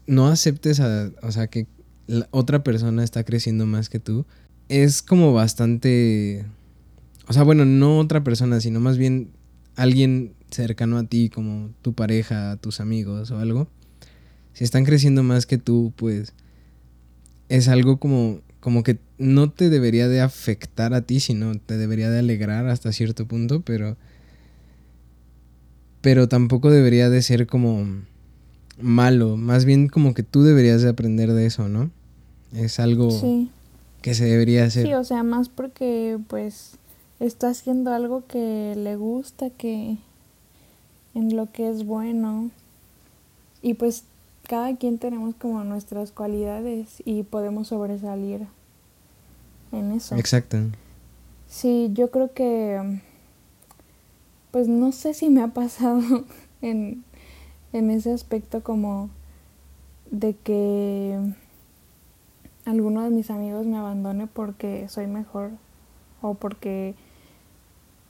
no 0.07 0.27
aceptes 0.27 0.79
a, 0.79 1.11
o 1.21 1.31
sea, 1.31 1.47
que 1.47 1.67
la 2.07 2.27
otra 2.31 2.63
persona 2.63 3.03
está 3.03 3.23
creciendo 3.23 3.65
más 3.65 3.89
que 3.89 3.99
tú, 3.99 4.25
es 4.69 5.01
como 5.01 5.33
bastante, 5.33 6.45
o 7.27 7.33
sea, 7.33 7.43
bueno, 7.43 7.65
no 7.65 7.97
otra 7.97 8.23
persona, 8.23 8.59
sino 8.59 8.79
más 8.79 8.97
bien 8.97 9.31
alguien 9.75 10.33
cercano 10.49 10.97
a 10.97 11.03
ti, 11.05 11.29
como 11.29 11.71
tu 11.81 11.93
pareja, 11.93 12.57
tus 12.57 12.79
amigos 12.79 13.31
o 13.31 13.39
algo, 13.39 13.67
si 14.53 14.63
están 14.63 14.83
creciendo 14.83 15.23
más 15.23 15.45
que 15.45 15.57
tú, 15.57 15.93
pues 15.95 16.33
es 17.51 17.67
algo 17.67 17.97
como, 17.97 18.39
como 18.61 18.81
que 18.81 18.97
no 19.17 19.51
te 19.51 19.69
debería 19.69 20.07
de 20.07 20.21
afectar 20.21 20.93
a 20.93 21.01
ti, 21.01 21.19
sino 21.19 21.53
te 21.59 21.75
debería 21.75 22.09
de 22.09 22.19
alegrar 22.19 22.65
hasta 22.67 22.93
cierto 22.93 23.25
punto, 23.25 23.59
pero, 23.59 23.97
pero 25.99 26.29
tampoco 26.29 26.71
debería 26.71 27.09
de 27.09 27.21
ser 27.21 27.47
como 27.47 27.85
malo, 28.79 29.35
más 29.35 29.65
bien 29.65 29.89
como 29.89 30.13
que 30.13 30.23
tú 30.23 30.43
deberías 30.43 30.81
de 30.81 30.89
aprender 30.89 31.33
de 31.33 31.45
eso, 31.45 31.67
¿no? 31.67 31.91
Es 32.53 32.79
algo 32.79 33.09
que 34.01 34.13
se 34.15 34.23
debería 34.23 34.63
hacer. 34.63 34.85
Sí, 34.85 34.93
o 34.93 35.03
sea, 35.03 35.23
más 35.23 35.49
porque 35.49 36.19
pues 36.29 36.77
está 37.19 37.49
haciendo 37.49 37.91
algo 37.91 38.25
que 38.27 38.75
le 38.77 38.95
gusta, 38.95 39.49
que 39.49 39.97
en 41.15 41.35
lo 41.35 41.51
que 41.51 41.69
es 41.69 41.83
bueno. 41.83 42.49
Y 43.61 43.73
pues 43.73 44.05
cada 44.51 44.75
quien 44.75 44.97
tenemos 44.97 45.33
como 45.35 45.63
nuestras 45.63 46.11
cualidades 46.11 47.01
y 47.05 47.23
podemos 47.23 47.69
sobresalir 47.69 48.47
en 49.71 49.93
eso. 49.93 50.17
Exacto. 50.17 50.57
Sí, 51.47 51.89
yo 51.93 52.11
creo 52.11 52.33
que, 52.33 52.99
pues 54.51 54.67
no 54.67 54.91
sé 54.91 55.13
si 55.13 55.29
me 55.29 55.41
ha 55.41 55.47
pasado 55.47 56.01
en, 56.61 57.05
en 57.71 57.91
ese 57.91 58.11
aspecto 58.11 58.61
como 58.61 59.09
de 60.09 60.33
que 60.33 61.17
alguno 62.65 63.03
de 63.05 63.09
mis 63.09 63.31
amigos 63.31 63.65
me 63.65 63.77
abandone 63.77 64.27
porque 64.27 64.89
soy 64.89 65.07
mejor 65.07 65.51
o 66.21 66.33
porque 66.33 66.93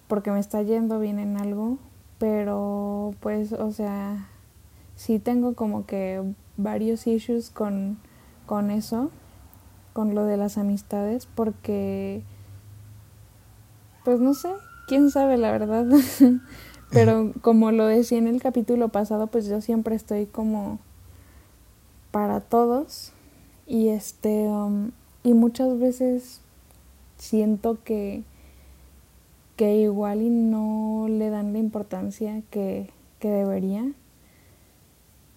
porque 0.08 0.32
me 0.32 0.40
está 0.40 0.64
yendo 0.64 1.00
bien 1.00 1.20
en 1.20 1.38
algo, 1.38 1.78
pero 2.18 3.14
pues 3.20 3.54
o 3.54 3.72
sea, 3.72 4.28
sí 5.02 5.18
tengo 5.18 5.56
como 5.56 5.88
que 5.88 6.22
varios 6.58 7.08
issues 7.08 7.50
con, 7.50 7.98
con 8.46 8.70
eso, 8.70 9.10
con 9.94 10.14
lo 10.14 10.26
de 10.26 10.38
las 10.38 10.60
amistades, 10.60 11.26
porque, 11.26 12.22
pues 14.06 14.20
no 14.20 14.36
sé, 14.36 14.50
quién 14.88 15.10
sabe 15.10 15.38
la 15.38 15.52
verdad, 15.52 15.88
pero 16.92 17.34
como 17.42 17.72
lo 17.72 17.88
decía 17.88 18.20
en 18.20 18.28
el 18.28 18.40
capítulo 18.40 18.90
pasado, 18.90 19.26
pues 19.26 19.48
yo 19.48 19.60
siempre 19.60 19.96
estoy 19.96 20.28
como 20.28 20.78
para 22.12 22.40
todos. 22.40 23.12
Y 23.66 23.88
este, 23.88 24.50
um, 24.50 24.92
y 25.24 25.34
muchas 25.34 25.80
veces 25.80 26.42
siento 27.18 27.80
que 27.84 28.24
que 29.56 29.76
igual 29.76 30.22
y 30.22 30.30
no 30.30 31.08
le 31.08 31.30
dan 31.30 31.54
la 31.54 31.60
importancia 31.60 32.42
que, 32.50 32.90
que 33.20 33.30
debería 33.30 33.92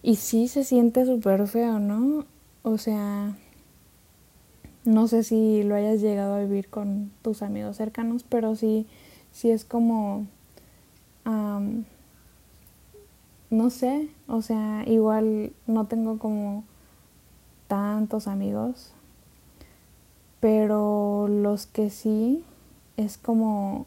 y 0.05 0.17
sí 0.17 0.49
se 0.49 0.65
siente 0.65 1.07
súper 1.07 1.49
feo, 1.49 1.79
¿no? 1.79 2.27
O 2.63 2.77
sea, 2.77 3.35
no 4.85 5.09
sé 5.09 5.23
si 5.23 5.63
lo 5.63 5.75
hayas 5.75 6.03
llegado 6.03 6.35
a 6.35 6.41
vivir 6.41 6.69
con 6.69 7.11
tus 7.23 7.41
amigos 7.41 7.79
cercanos, 7.79 8.23
pero 8.23 8.55
sí, 8.55 8.87
sí 9.33 9.51
es 9.51 9.65
como, 9.65 10.27
no 13.49 13.71
sé, 13.71 14.11
o 14.29 14.43
sea, 14.43 14.85
igual 14.87 15.55
no 15.67 15.87
tengo 15.87 16.19
como 16.19 16.65
tantos 17.67 18.27
amigos, 18.29 18.93
pero 20.39 21.29
los 21.29 21.65
que 21.65 21.89
sí 21.89 22.45
es 22.99 23.17
como, 23.17 23.87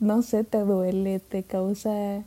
no 0.00 0.22
sé, 0.22 0.44
te 0.44 0.60
duele, 0.60 1.20
te 1.20 1.42
causa 1.42 2.24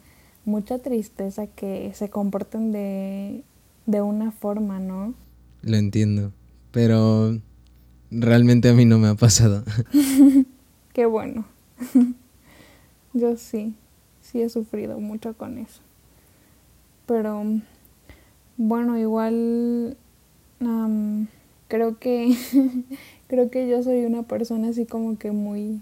mucha 0.48 0.80
tristeza 0.80 1.46
que 1.46 1.92
se 1.94 2.10
comporten 2.10 2.72
de, 2.72 3.44
de 3.86 4.02
una 4.02 4.32
forma, 4.32 4.80
¿no? 4.80 5.14
Lo 5.62 5.76
entiendo, 5.76 6.32
pero 6.72 7.38
realmente 8.10 8.70
a 8.70 8.74
mí 8.74 8.86
no 8.86 8.98
me 8.98 9.10
ha 9.10 9.16
pasado. 9.16 9.66
Qué 10.94 11.06
bueno. 11.06 11.46
Yo 13.14 13.36
sí, 13.36 13.76
sí 14.22 14.42
he 14.42 14.50
sufrido 14.50 15.00
mucho 15.00 15.34
con 15.36 15.58
eso. 15.58 15.82
Pero 17.06 17.44
bueno, 18.56 18.98
igual 18.98 19.98
creo 21.68 22.00
que 22.00 22.36
creo 23.28 23.50
que 23.50 23.68
yo 23.68 23.84
soy 23.84 24.06
una 24.06 24.24
persona 24.24 24.70
así 24.70 24.86
como 24.86 25.18
que 25.18 25.32
muy 25.32 25.82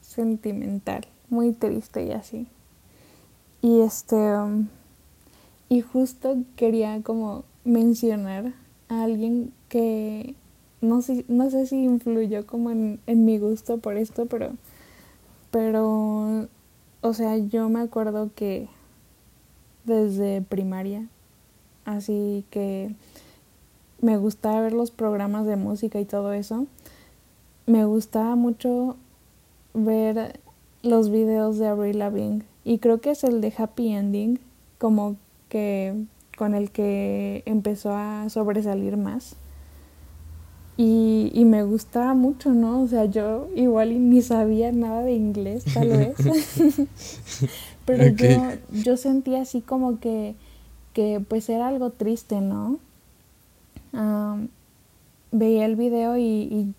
sentimental, 0.00 1.06
muy 1.28 1.52
triste 1.52 2.04
y 2.04 2.12
así. 2.12 2.46
Y 3.62 3.80
este 3.80 4.16
y 5.68 5.80
justo 5.80 6.36
quería 6.54 7.02
como 7.02 7.44
mencionar 7.64 8.52
a 8.88 9.02
alguien 9.02 9.52
que 9.68 10.34
no 10.80 11.02
sé, 11.02 11.24
no 11.28 11.50
sé 11.50 11.66
si 11.66 11.82
influyó 11.82 12.46
como 12.46 12.70
en, 12.70 13.00
en 13.06 13.24
mi 13.24 13.38
gusto 13.38 13.78
por 13.78 13.96
esto, 13.96 14.26
pero 14.26 14.52
pero 15.50 16.48
o 17.00 17.14
sea, 17.14 17.36
yo 17.38 17.68
me 17.68 17.80
acuerdo 17.80 18.30
que 18.34 18.68
desde 19.84 20.42
primaria, 20.42 21.08
así 21.84 22.44
que 22.50 22.94
me 24.00 24.18
gustaba 24.18 24.60
ver 24.60 24.72
los 24.72 24.90
programas 24.90 25.46
de 25.46 25.56
música 25.56 25.98
y 26.00 26.04
todo 26.04 26.32
eso. 26.32 26.66
Me 27.66 27.84
gustaba 27.84 28.36
mucho 28.36 28.96
ver 29.74 30.38
los 30.82 31.10
videos 31.10 31.58
de 31.58 31.66
Avril 31.66 31.98
Lavigne 31.98 32.44
y 32.66 32.78
creo 32.78 33.00
que 33.00 33.12
es 33.12 33.22
el 33.22 33.40
de 33.40 33.54
Happy 33.56 33.92
Ending, 33.92 34.40
como 34.78 35.14
que 35.48 36.04
con 36.36 36.56
el 36.56 36.72
que 36.72 37.44
empezó 37.46 37.94
a 37.94 38.28
sobresalir 38.28 38.96
más. 38.96 39.36
Y, 40.76 41.30
y 41.32 41.44
me 41.44 41.62
gustaba 41.62 42.14
mucho, 42.14 42.52
¿no? 42.52 42.82
O 42.82 42.88
sea, 42.88 43.04
yo 43.04 43.48
igual 43.54 44.10
ni 44.10 44.20
sabía 44.20 44.72
nada 44.72 45.02
de 45.04 45.12
inglés, 45.12 45.64
tal 45.72 45.90
vez. 45.90 46.16
pero 47.86 48.08
yo, 48.08 48.42
yo 48.72 48.96
sentí 48.96 49.36
así 49.36 49.60
como 49.60 50.00
que, 50.00 50.34
que 50.92 51.22
pues 51.26 51.48
era 51.48 51.68
algo 51.68 51.90
triste, 51.90 52.40
¿no? 52.40 52.80
veía 55.32 55.64
el 55.64 55.76
video 55.76 56.18
y, 56.18 56.74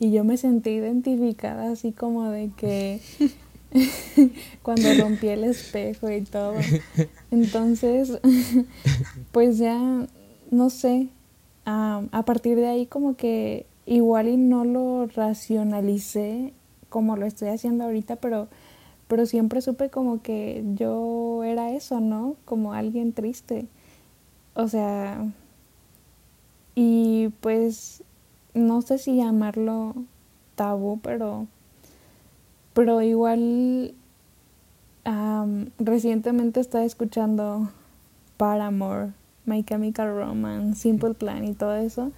y, 0.00 0.10
yo 0.10 0.24
me 0.24 0.36
sentí 0.36 0.70
identificada 0.70 1.70
así 1.70 1.92
como 1.92 2.28
de 2.30 2.50
que 2.56 3.00
cuando 4.62 4.88
rompí 4.94 5.28
el 5.28 5.44
espejo 5.44 6.10
y 6.10 6.22
todo. 6.22 6.54
Entonces, 7.30 8.18
pues 9.32 9.58
ya, 9.58 10.06
no 10.50 10.70
sé, 10.70 11.08
a 11.64 12.22
partir 12.24 12.56
de 12.56 12.68
ahí 12.68 12.86
como 12.86 13.16
que 13.16 13.66
igual 13.86 14.28
y 14.28 14.36
no 14.36 14.64
lo 14.64 15.06
racionalicé 15.06 16.52
como 16.88 17.16
lo 17.16 17.26
estoy 17.26 17.48
haciendo 17.48 17.84
ahorita, 17.84 18.16
pero, 18.16 18.48
pero 19.08 19.26
siempre 19.26 19.60
supe 19.60 19.90
como 19.90 20.22
que 20.22 20.64
yo 20.74 21.44
era 21.44 21.72
eso, 21.72 22.00
¿no? 22.00 22.36
Como 22.44 22.72
alguien 22.72 23.12
triste. 23.12 23.66
O 24.54 24.68
sea, 24.68 25.26
y 26.74 27.28
pues 27.40 28.02
no 28.54 28.82
sé 28.82 28.98
si 28.98 29.16
llamarlo 29.16 29.94
tabú, 30.54 31.00
pero, 31.00 31.46
pero 32.76 33.00
igual 33.00 33.94
recientemente 35.78 36.60
estaba 36.60 36.84
escuchando 36.84 37.70
Paramore, 38.36 39.12
My 39.46 39.64
Chemical 39.64 40.14
Romance, 40.14 40.82
Simple 40.82 41.14
Plan 41.14 41.44
y 41.44 41.54
todo 41.54 41.74
eso. 41.74 42.12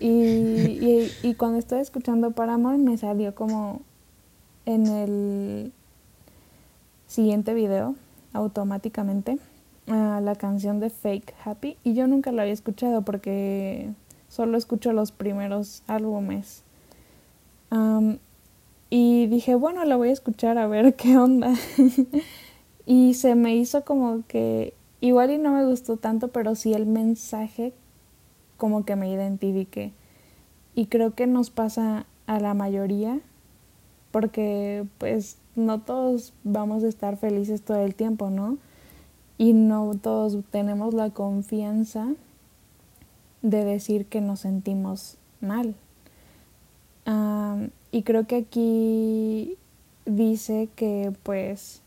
Y, 0.00 1.08
y, 1.22 1.34
cuando 1.38 1.58
estaba 1.58 1.80
escuchando 1.80 2.32
Paramore 2.32 2.76
me 2.76 2.98
salió 2.98 3.34
como 3.34 3.80
en 4.66 4.86
el 4.86 5.72
siguiente 7.06 7.54
video 7.54 7.94
automáticamente 8.34 9.38
la 9.86 10.34
canción 10.36 10.78
de 10.78 10.90
Fake 10.90 11.32
Happy 11.42 11.78
y 11.84 11.94
yo 11.94 12.06
nunca 12.06 12.32
la 12.32 12.42
había 12.42 12.52
escuchado 12.52 13.00
porque 13.00 13.88
solo 14.28 14.58
escucho 14.58 14.92
los 14.92 15.10
primeros 15.10 15.82
álbumes. 15.86 16.64
Y 18.94 19.26
dije, 19.26 19.54
bueno, 19.54 19.86
la 19.86 19.96
voy 19.96 20.10
a 20.10 20.12
escuchar 20.12 20.58
a 20.58 20.66
ver 20.66 20.94
qué 20.96 21.16
onda. 21.16 21.54
y 22.84 23.14
se 23.14 23.34
me 23.34 23.56
hizo 23.56 23.86
como 23.86 24.22
que 24.28 24.74
igual 25.00 25.30
y 25.30 25.38
no 25.38 25.52
me 25.52 25.64
gustó 25.64 25.96
tanto, 25.96 26.28
pero 26.28 26.54
sí 26.54 26.74
el 26.74 26.84
mensaje 26.84 27.72
como 28.58 28.84
que 28.84 28.94
me 28.94 29.10
identifiqué. 29.10 29.94
Y 30.74 30.88
creo 30.88 31.14
que 31.14 31.26
nos 31.26 31.48
pasa 31.48 32.04
a 32.26 32.38
la 32.38 32.52
mayoría 32.52 33.20
porque 34.10 34.84
pues 34.98 35.38
no 35.56 35.80
todos 35.80 36.34
vamos 36.44 36.84
a 36.84 36.88
estar 36.88 37.16
felices 37.16 37.62
todo 37.62 37.78
el 37.78 37.94
tiempo, 37.94 38.28
¿no? 38.28 38.58
Y 39.38 39.54
no 39.54 39.94
todos 40.02 40.36
tenemos 40.50 40.92
la 40.92 41.08
confianza 41.08 42.08
de 43.40 43.64
decir 43.64 44.04
que 44.04 44.20
nos 44.20 44.40
sentimos 44.40 45.16
mal. 45.40 45.76
Y 47.92 48.02
creo 48.02 48.26
que 48.26 48.36
aquí 48.36 49.56
dice 50.06 50.68
que 50.74 51.12
pues 51.22 51.82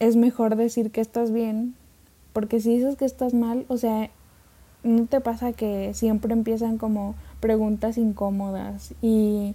es 0.00 0.16
mejor 0.16 0.56
decir 0.56 0.90
que 0.90 1.00
estás 1.00 1.32
bien, 1.32 1.74
porque 2.32 2.60
si 2.60 2.76
dices 2.76 2.96
que 2.96 3.04
estás 3.04 3.34
mal, 3.34 3.64
o 3.68 3.78
sea, 3.78 4.10
no 4.82 5.06
te 5.06 5.20
pasa 5.20 5.52
que 5.52 5.92
siempre 5.94 6.32
empiezan 6.32 6.78
como 6.78 7.14
preguntas 7.40 7.98
incómodas 7.98 8.94
y, 9.00 9.54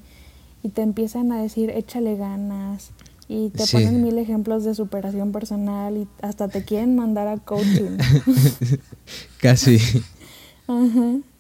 te 0.74 0.84
empiezan 0.84 1.32
a 1.32 1.42
decir 1.42 1.72
échale 1.72 2.16
ganas 2.18 2.92
y 3.28 3.50
te 3.50 3.66
ponen 3.66 4.04
mil 4.04 4.20
ejemplos 4.20 4.64
de 4.64 4.76
superación 4.76 5.32
personal 5.32 5.98
y 5.98 6.08
hasta 6.22 6.50
te 6.50 6.64
quieren 6.64 6.96
mandar 6.96 7.28
a 7.28 7.38
coaching. 7.38 7.98
Casi. 9.42 9.80
Ajá. 10.68 11.31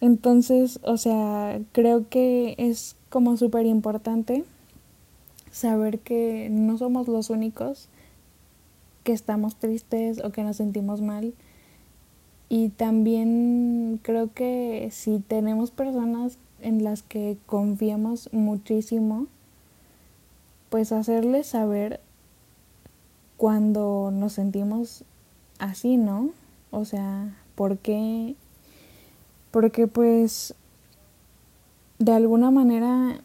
Entonces, 0.00 0.78
o 0.82 0.96
sea, 0.96 1.60
creo 1.72 2.08
que 2.08 2.54
es 2.58 2.96
como 3.10 3.36
súper 3.36 3.66
importante 3.66 4.44
saber 5.50 5.98
que 5.98 6.48
no 6.50 6.78
somos 6.78 7.08
los 7.08 7.30
únicos 7.30 7.88
que 9.02 9.12
estamos 9.12 9.56
tristes 9.56 10.22
o 10.22 10.30
que 10.30 10.44
nos 10.44 10.56
sentimos 10.56 11.00
mal 11.00 11.34
y 12.48 12.70
también 12.70 14.00
creo 14.02 14.32
que 14.32 14.88
si 14.90 15.18
tenemos 15.18 15.70
personas 15.70 16.38
en 16.60 16.82
las 16.82 17.02
que 17.02 17.36
confiamos 17.46 18.30
muchísimo, 18.32 19.26
pues 20.70 20.92
hacerles 20.92 21.48
saber 21.48 22.00
cuando 23.36 24.10
nos 24.12 24.32
sentimos 24.32 25.04
así, 25.58 25.96
¿no? 25.96 26.30
O 26.70 26.84
sea, 26.84 27.36
¿por 27.54 27.78
qué? 27.78 28.34
Porque 29.50 29.86
pues 29.86 30.54
de 31.98 32.12
alguna 32.12 32.50
manera 32.50 33.20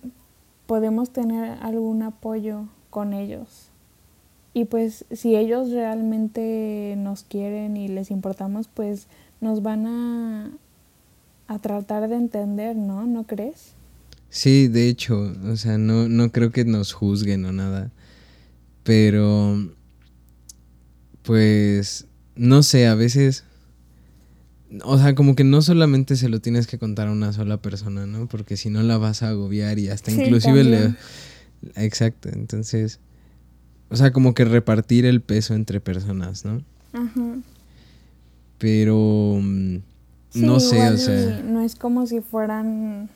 podemos 0.66 1.12
tener 1.12 1.58
algún 1.62 2.02
apoyo 2.02 2.66
con 2.90 3.14
ellos. 3.14 3.70
Y 4.54 4.66
pues 4.66 5.06
si 5.12 5.36
ellos 5.36 5.72
realmente 5.72 6.96
nos 6.98 7.24
quieren 7.24 7.76
y 7.76 7.88
les 7.88 8.12
importamos, 8.12 8.68
pues 8.68 9.08
nos 9.42 9.64
van 9.64 9.88
a, 9.88 10.52
a 11.48 11.60
tratar 11.60 12.08
de 12.08 12.16
entender, 12.16 12.76
¿no? 12.76 13.06
¿No 13.06 13.24
crees? 13.24 13.74
Sí, 14.30 14.68
de 14.68 14.90
hecho, 14.90 15.32
o 15.46 15.56
sea, 15.58 15.78
no, 15.78 16.08
no 16.08 16.32
creo 16.32 16.52
que 16.52 16.66
nos 16.66 16.94
juzguen 16.94 17.46
o 17.46 17.52
nada. 17.52 17.92
Pero, 18.84 19.72
pues, 21.24 22.08
no 22.36 22.64
sé, 22.64 22.88
a 22.88 22.96
veces, 22.96 23.44
o 24.84 24.98
sea, 24.98 25.16
como 25.16 25.36
que 25.36 25.44
no 25.44 25.62
solamente 25.62 26.16
se 26.16 26.30
lo 26.30 26.40
tienes 26.42 26.68
que 26.68 26.78
contar 26.78 27.08
a 27.08 27.12
una 27.12 27.34
sola 27.34 27.62
persona, 27.62 28.06
¿no? 28.06 28.28
Porque 28.28 28.58
si 28.58 28.70
no 28.70 28.82
la 28.84 28.98
vas 28.98 29.24
a 29.24 29.30
agobiar 29.30 29.80
y 29.80 29.90
hasta 29.90 30.12
inclusive 30.12 30.64
le... 30.64 30.96
Exacto, 31.76 32.30
entonces 32.30 33.00
o 33.94 33.96
sea, 33.96 34.12
como 34.12 34.34
que 34.34 34.44
repartir 34.44 35.06
el 35.06 35.22
peso 35.22 35.54
entre 35.54 35.80
personas, 35.80 36.46
¿no? 36.46 36.64
Ajá. 36.94 37.38
Pero 38.58 39.38
mm, 39.40 39.78
no 40.34 40.60
sé, 40.60 40.90
o 40.90 40.98
sea. 40.98 41.42
No 41.44 41.62
es 41.62 41.76
como 41.76 42.08
si 42.08 42.22
fueran, 42.22 43.10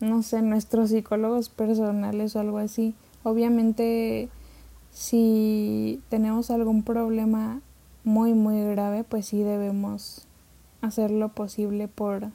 no 0.00 0.22
sé, 0.22 0.40
nuestros 0.40 0.88
psicólogos 0.88 1.50
personales 1.50 2.34
o 2.36 2.40
algo 2.40 2.56
así. 2.56 2.94
Obviamente, 3.22 4.30
si 4.92 6.00
tenemos 6.08 6.50
algún 6.50 6.84
problema 6.84 7.60
muy, 8.02 8.32
muy 8.32 8.62
grave, 8.64 9.04
pues 9.04 9.26
sí 9.26 9.42
debemos 9.42 10.26
hacer 10.80 11.10
lo 11.10 11.30
posible 11.30 11.88
por 11.88 12.30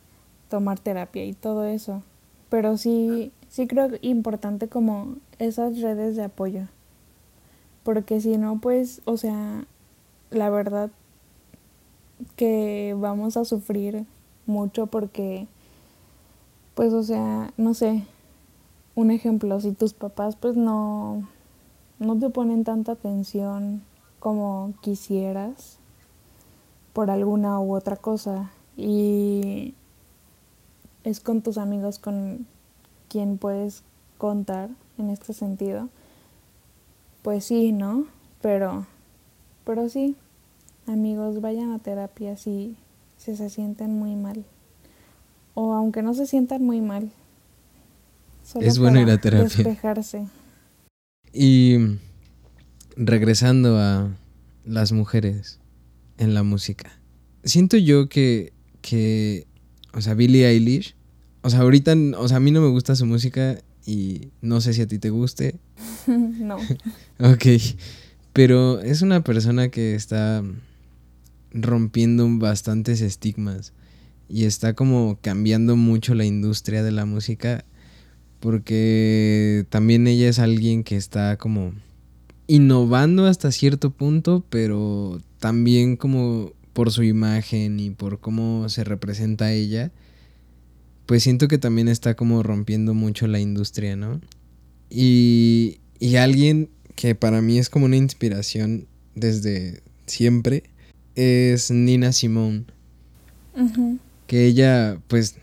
tomar 0.49 0.79
terapia 0.79 1.25
y 1.25 1.34
todo 1.34 1.65
eso. 1.65 2.03
Pero 2.49 2.77
sí, 2.77 3.32
sí 3.49 3.67
creo 3.67 3.89
importante 4.01 4.67
como 4.67 5.15
esas 5.39 5.82
redes 5.82 6.15
de 6.15 6.25
apoyo 6.25 6.67
porque 7.84 8.21
si 8.21 8.38
no, 8.38 8.60
pues, 8.60 9.01
o 9.06 9.17
sea, 9.17 9.65
la 10.32 10.49
verdad 10.49 10.89
que 12.36 12.95
vamos 12.97 13.38
a 13.38 13.45
sufrir 13.45 14.06
mucho 14.45 14.88
porque, 14.88 15.47
pues, 16.75 16.93
o 16.93 17.03
sea, 17.03 17.51
no 17.58 17.73
sé, 17.73 18.03
un 18.95 19.12
ejemplo, 19.12 19.60
si 19.60 19.73
tus 19.73 19.93
papás 19.93 20.36
pues 20.36 20.56
no, 20.56 21.27
no 21.99 22.17
te 22.17 22.29
ponen 22.29 22.63
tanta 22.63 22.93
atención 22.93 23.84
como 24.19 24.73
quisieras 24.82 25.79
por 26.93 27.10
alguna 27.10 27.60
u 27.60 27.75
otra 27.75 27.95
cosa 27.95 28.51
y 28.77 29.73
es 31.03 31.19
con 31.19 31.41
tus 31.41 31.58
amigos 31.58 31.99
con 31.99 32.47
quien 33.10 33.38
puedes 33.38 33.84
contar 34.17 34.69
en 34.98 35.10
este 35.10 35.33
sentido 35.33 35.89
pues 37.23 37.46
sí, 37.46 37.71
¿no? 37.71 38.06
Pero, 38.41 38.85
pero 39.65 39.89
sí, 39.89 40.15
amigos, 40.85 41.41
vayan 41.41 41.71
a 41.71 41.79
terapia 41.79 42.37
si, 42.37 42.75
se 43.17 43.50
sienten 43.50 43.98
muy 43.98 44.15
mal. 44.15 44.46
O 45.56 45.73
aunque 45.73 46.02
no 46.02 46.13
se 46.13 46.27
sientan 46.27 46.63
muy 46.63 46.81
mal. 46.81 47.12
es 48.60 48.77
bueno 48.77 49.00
ir 49.00 49.10
a 49.10 49.17
terapia. 49.17 49.44
Despejarse. 49.44 50.27
Y 51.31 51.77
regresando 52.98 53.77
a 53.77 54.10
las 54.65 54.91
mujeres 54.91 55.60
en 56.17 56.33
la 56.33 56.43
música. 56.43 56.99
Siento 57.43 57.77
yo 57.77 58.09
que, 58.09 58.53
que, 58.81 59.47
o 59.93 60.01
sea, 60.01 60.13
Billie 60.13 60.47
Eilish, 60.47 60.95
o 61.41 61.49
sea, 61.49 61.61
ahorita, 61.61 61.95
o 62.17 62.27
sea, 62.27 62.37
a 62.37 62.39
mí 62.39 62.51
no 62.51 62.61
me 62.61 62.69
gusta 62.69 62.95
su 62.95 63.05
música 63.05 63.59
y 63.85 64.29
no 64.41 64.61
sé 64.61 64.73
si 64.73 64.81
a 64.81 64.87
ti 64.87 64.99
te 64.99 65.09
guste. 65.09 65.59
no. 66.07 66.57
ok, 67.19 67.45
pero 68.31 68.79
es 68.81 69.01
una 69.01 69.23
persona 69.23 69.69
que 69.69 69.95
está 69.95 70.43
rompiendo 71.51 72.27
bastantes 72.39 73.01
estigmas 73.01 73.73
y 74.27 74.45
está 74.45 74.73
como 74.73 75.19
cambiando 75.21 75.75
mucho 75.75 76.15
la 76.15 76.25
industria 76.25 76.81
de 76.81 76.91
la 76.91 77.05
música 77.05 77.65
porque 78.43 79.65
también 79.69 80.05
ella 80.05 80.27
es 80.27 80.37
alguien 80.37 80.83
que 80.83 80.97
está 80.97 81.37
como 81.37 81.73
innovando 82.47 83.25
hasta 83.25 83.53
cierto 83.53 83.91
punto, 83.91 84.43
pero 84.49 85.21
también 85.44 85.98
como 85.98 86.54
por 86.71 86.89
su 86.89 87.04
imagen 87.04 87.77
y 87.77 87.89
por 87.89 88.21
cómo 88.21 88.69
se 88.69 88.85
representa 88.85 89.52
ella, 89.52 89.91
pues 91.06 91.23
siento 91.23 91.50
que 91.50 91.58
también 91.58 91.89
está 91.89 92.13
como 92.13 92.44
rompiendo 92.44 92.94
mucho 92.94 93.27
la 93.27 93.41
industria, 93.41 93.98
¿no? 93.98 94.21
Y, 94.89 95.79
y 96.00 96.15
alguien 96.15 96.69
que 96.96 97.13
para 97.13 97.41
mí 97.41 97.58
es 97.58 97.69
como 97.69 97.87
una 97.87 97.98
inspiración 97.98 98.87
desde 99.15 99.83
siempre 100.06 100.63
es 101.15 101.71
Nina 101.71 102.13
Simone. 102.13 102.63
Que 104.25 104.46
ella, 104.46 104.98
pues, 105.10 105.35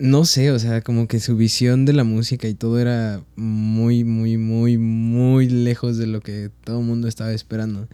no 0.00 0.24
sé, 0.24 0.50
o 0.50 0.58
sea, 0.58 0.80
como 0.80 1.06
que 1.06 1.20
su 1.20 1.36
visión 1.36 1.84
de 1.84 1.92
la 1.92 2.02
música 2.02 2.48
y 2.48 2.54
todo 2.54 2.80
era 2.80 3.22
muy, 3.36 4.02
muy, 4.02 4.38
muy, 4.38 4.76
muy 4.76 5.48
lejos 5.48 5.98
de 5.98 6.08
lo 6.08 6.20
que 6.20 6.50
todo 6.64 6.80
el 6.80 6.86
mundo 6.86 7.06
estaba 7.06 7.32
esperando. 7.32 7.86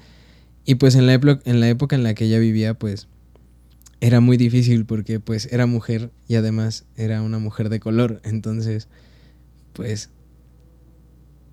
Y 0.69 0.75
pues 0.75 0.97
en 0.97 1.07
la, 1.07 1.15
época 1.15 1.95
en 1.95 2.03
la 2.03 2.15
que 2.15 2.25
ella 2.25 2.41
vivía, 2.41 2.75
pues, 2.75 3.07
era 4.01 4.21
muy 4.21 4.37
difícil 4.37 4.85
porque 4.85 5.21
pues 5.21 5.49
era 5.53 5.65
mujer 5.67 6.11
y 6.29 6.35
además 6.35 6.85
era 6.97 7.23
una 7.23 7.39
mujer 7.39 7.69
de 7.69 7.79
color. 7.79 8.21
Entonces, 8.25 8.89
pues, 9.73 10.11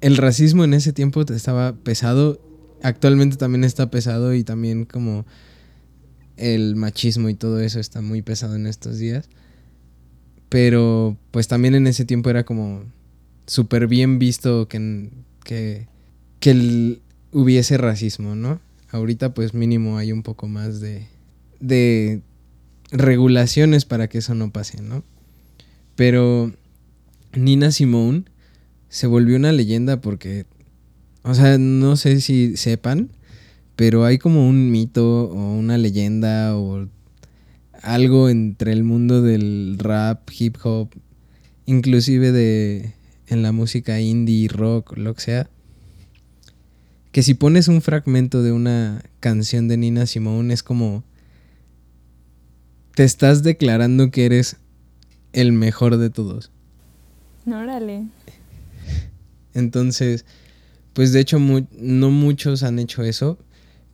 el 0.01 0.17
racismo 0.17 0.63
en 0.63 0.73
ese 0.73 0.93
tiempo 0.93 1.21
estaba 1.21 1.75
pesado. 1.75 2.41
Actualmente 2.81 3.37
también 3.37 3.63
está 3.63 3.91
pesado 3.91 4.33
y 4.33 4.43
también 4.43 4.85
como 4.85 5.25
el 6.35 6.75
machismo 6.75 7.29
y 7.29 7.35
todo 7.35 7.59
eso 7.59 7.79
está 7.79 8.01
muy 8.01 8.23
pesado 8.23 8.55
en 8.55 8.65
estos 8.65 8.97
días. 8.97 9.29
Pero 10.49 11.17
pues 11.29 11.47
también 11.47 11.75
en 11.75 11.85
ese 11.85 12.03
tiempo 12.03 12.31
era 12.31 12.45
como 12.45 12.83
súper 13.45 13.87
bien 13.87 14.17
visto 14.17 14.67
que, 14.67 15.11
que, 15.43 15.87
que 16.39 16.99
hubiese 17.31 17.77
racismo, 17.77 18.35
¿no? 18.35 18.59
Ahorita 18.93 19.33
pues 19.33 19.55
mínimo 19.55 19.97
hay 19.97 20.11
un 20.11 20.21
poco 20.21 20.47
más 20.47 20.79
de, 20.79 22.21
regulaciones 22.91 23.85
para 23.85 24.07
que 24.07 24.19
eso 24.19 24.35
no 24.35 24.51
pase, 24.51 24.83
¿no? 24.83 25.03
Pero 25.95 26.53
Nina 27.35 27.71
Simone 27.71 28.25
se 28.89 29.07
volvió 29.07 29.35
una 29.35 29.51
leyenda 29.51 29.99
porque, 29.99 30.45
o 31.23 31.33
sea, 31.33 31.57
no 31.57 31.95
sé 31.95 32.21
si 32.21 32.55
sepan, 32.55 33.09
pero 33.75 34.05
hay 34.05 34.19
como 34.19 34.47
un 34.47 34.69
mito 34.69 35.23
o 35.23 35.55
una 35.55 35.79
leyenda 35.79 36.55
o 36.55 36.87
algo 37.81 38.29
entre 38.29 38.73
el 38.73 38.83
mundo 38.83 39.23
del 39.23 39.77
rap, 39.79 40.29
hip 40.37 40.57
hop, 40.63 40.89
inclusive 41.65 42.31
de 42.31 42.93
en 43.25 43.41
la 43.41 43.53
música 43.53 43.99
indie, 43.99 44.49
rock, 44.49 44.95
lo 44.97 45.15
que 45.15 45.21
sea, 45.21 45.49
que 47.13 47.21
si 47.21 47.35
pones 47.35 47.67
un 47.67 47.83
fragmento 47.83 48.41
de 48.41 48.51
una 48.51 49.03
canción 49.19 49.67
de 49.67 49.77
Nina 49.77 50.07
Simone 50.07 50.51
es 50.51 50.63
como 50.63 51.03
te 52.95 53.03
estás 53.03 53.43
declarando 53.43 54.09
que 54.09 54.25
eres 54.25 54.57
el 55.31 55.51
mejor 55.51 55.97
de 55.97 56.09
todos. 56.09 56.51
Órale. 57.45 58.07
Entonces, 59.53 60.25
pues 60.93 61.13
de 61.13 61.19
hecho 61.19 61.37
no 61.39 62.09
muchos 62.09 62.63
han 62.63 62.79
hecho 62.79 63.03
eso, 63.03 63.37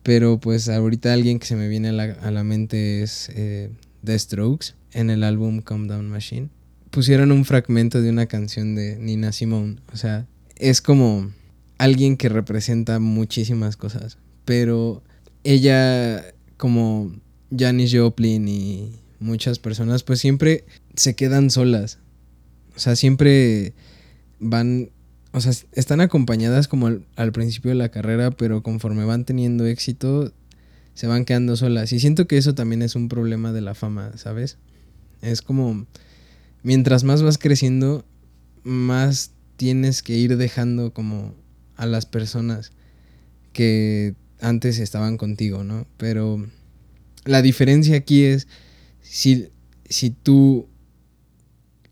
pero 0.02 0.40
pues 0.40 0.70
ahorita 0.70 1.12
alguien 1.12 1.38
que 1.38 1.46
se 1.46 1.56
me 1.56 1.68
viene 1.68 1.90
a 1.90 2.30
la, 2.30 2.42
mente 2.42 3.02
es 3.02 3.30
eh, 3.34 3.70
The 4.02 4.18
Strokes 4.18 4.68
en 4.92 5.10
el 5.10 5.24
álbum 5.24 5.60
Calm 5.60 5.88
Down 5.88 6.08
Machine. 6.08 6.48
Pusieron 6.90 7.32
un 7.32 7.44
fragmento 7.44 8.00
de 8.00 8.08
una 8.08 8.24
canción 8.24 8.74
de 8.74 8.96
Nina 8.96 9.30
Simone. 9.32 9.76
O 9.92 9.98
sea, 9.98 10.26
es 10.56 10.80
como 10.80 11.30
alguien 11.80 12.18
que 12.18 12.28
representa 12.28 12.98
muchísimas 12.98 13.76
cosas. 13.78 14.18
Pero 14.44 15.02
ella, 15.44 16.22
como 16.58 17.10
Janis 17.56 17.94
Joplin 17.94 18.46
y 18.48 19.00
muchas 19.18 19.58
personas, 19.58 20.02
pues 20.02 20.20
siempre 20.20 20.66
se 20.94 21.14
quedan 21.14 21.48
solas. 21.48 21.98
O 22.76 22.78
sea, 22.78 22.96
siempre 22.96 23.72
van 24.38 24.90
o 25.32 25.40
sea, 25.40 25.52
están 25.72 26.00
acompañadas 26.00 26.68
como 26.68 26.88
al, 27.16 27.32
principio 27.32 27.70
de 27.70 27.76
la 27.76 27.88
carrera, 27.88 28.30
pero 28.30 28.62
conforme 28.62 29.04
van 29.04 29.24
teniendo 29.24 29.64
éxito, 29.64 30.32
se 30.92 31.06
van 31.06 31.24
quedando 31.24 31.56
solas. 31.56 31.92
Y 31.92 32.00
siento 32.00 32.26
que 32.26 32.36
eso 32.36 32.54
también 32.54 32.82
es 32.82 32.94
un 32.94 33.08
problema 33.08 33.52
de 33.52 33.62
la 33.62 33.74
fama, 33.74 34.12
¿sabes? 34.16 34.58
Es 35.22 35.40
como, 35.40 35.86
mientras 36.62 37.04
más 37.04 37.22
vas 37.22 37.38
creciendo, 37.38 38.04
más 38.64 39.30
tienes 39.56 40.02
que 40.02 40.16
ir 40.16 40.36
dejando 40.36 40.92
como 40.92 41.34
a 41.80 41.86
las 41.86 42.04
personas 42.04 42.72
que 43.54 44.14
antes 44.38 44.78
estaban 44.78 45.16
contigo, 45.16 45.64
¿no? 45.64 45.86
Pero 45.96 46.46
la 47.24 47.40
diferencia 47.40 47.96
aquí 47.96 48.24
es 48.24 48.48
si, 49.00 49.48
si 49.88 50.10
tú 50.10 50.68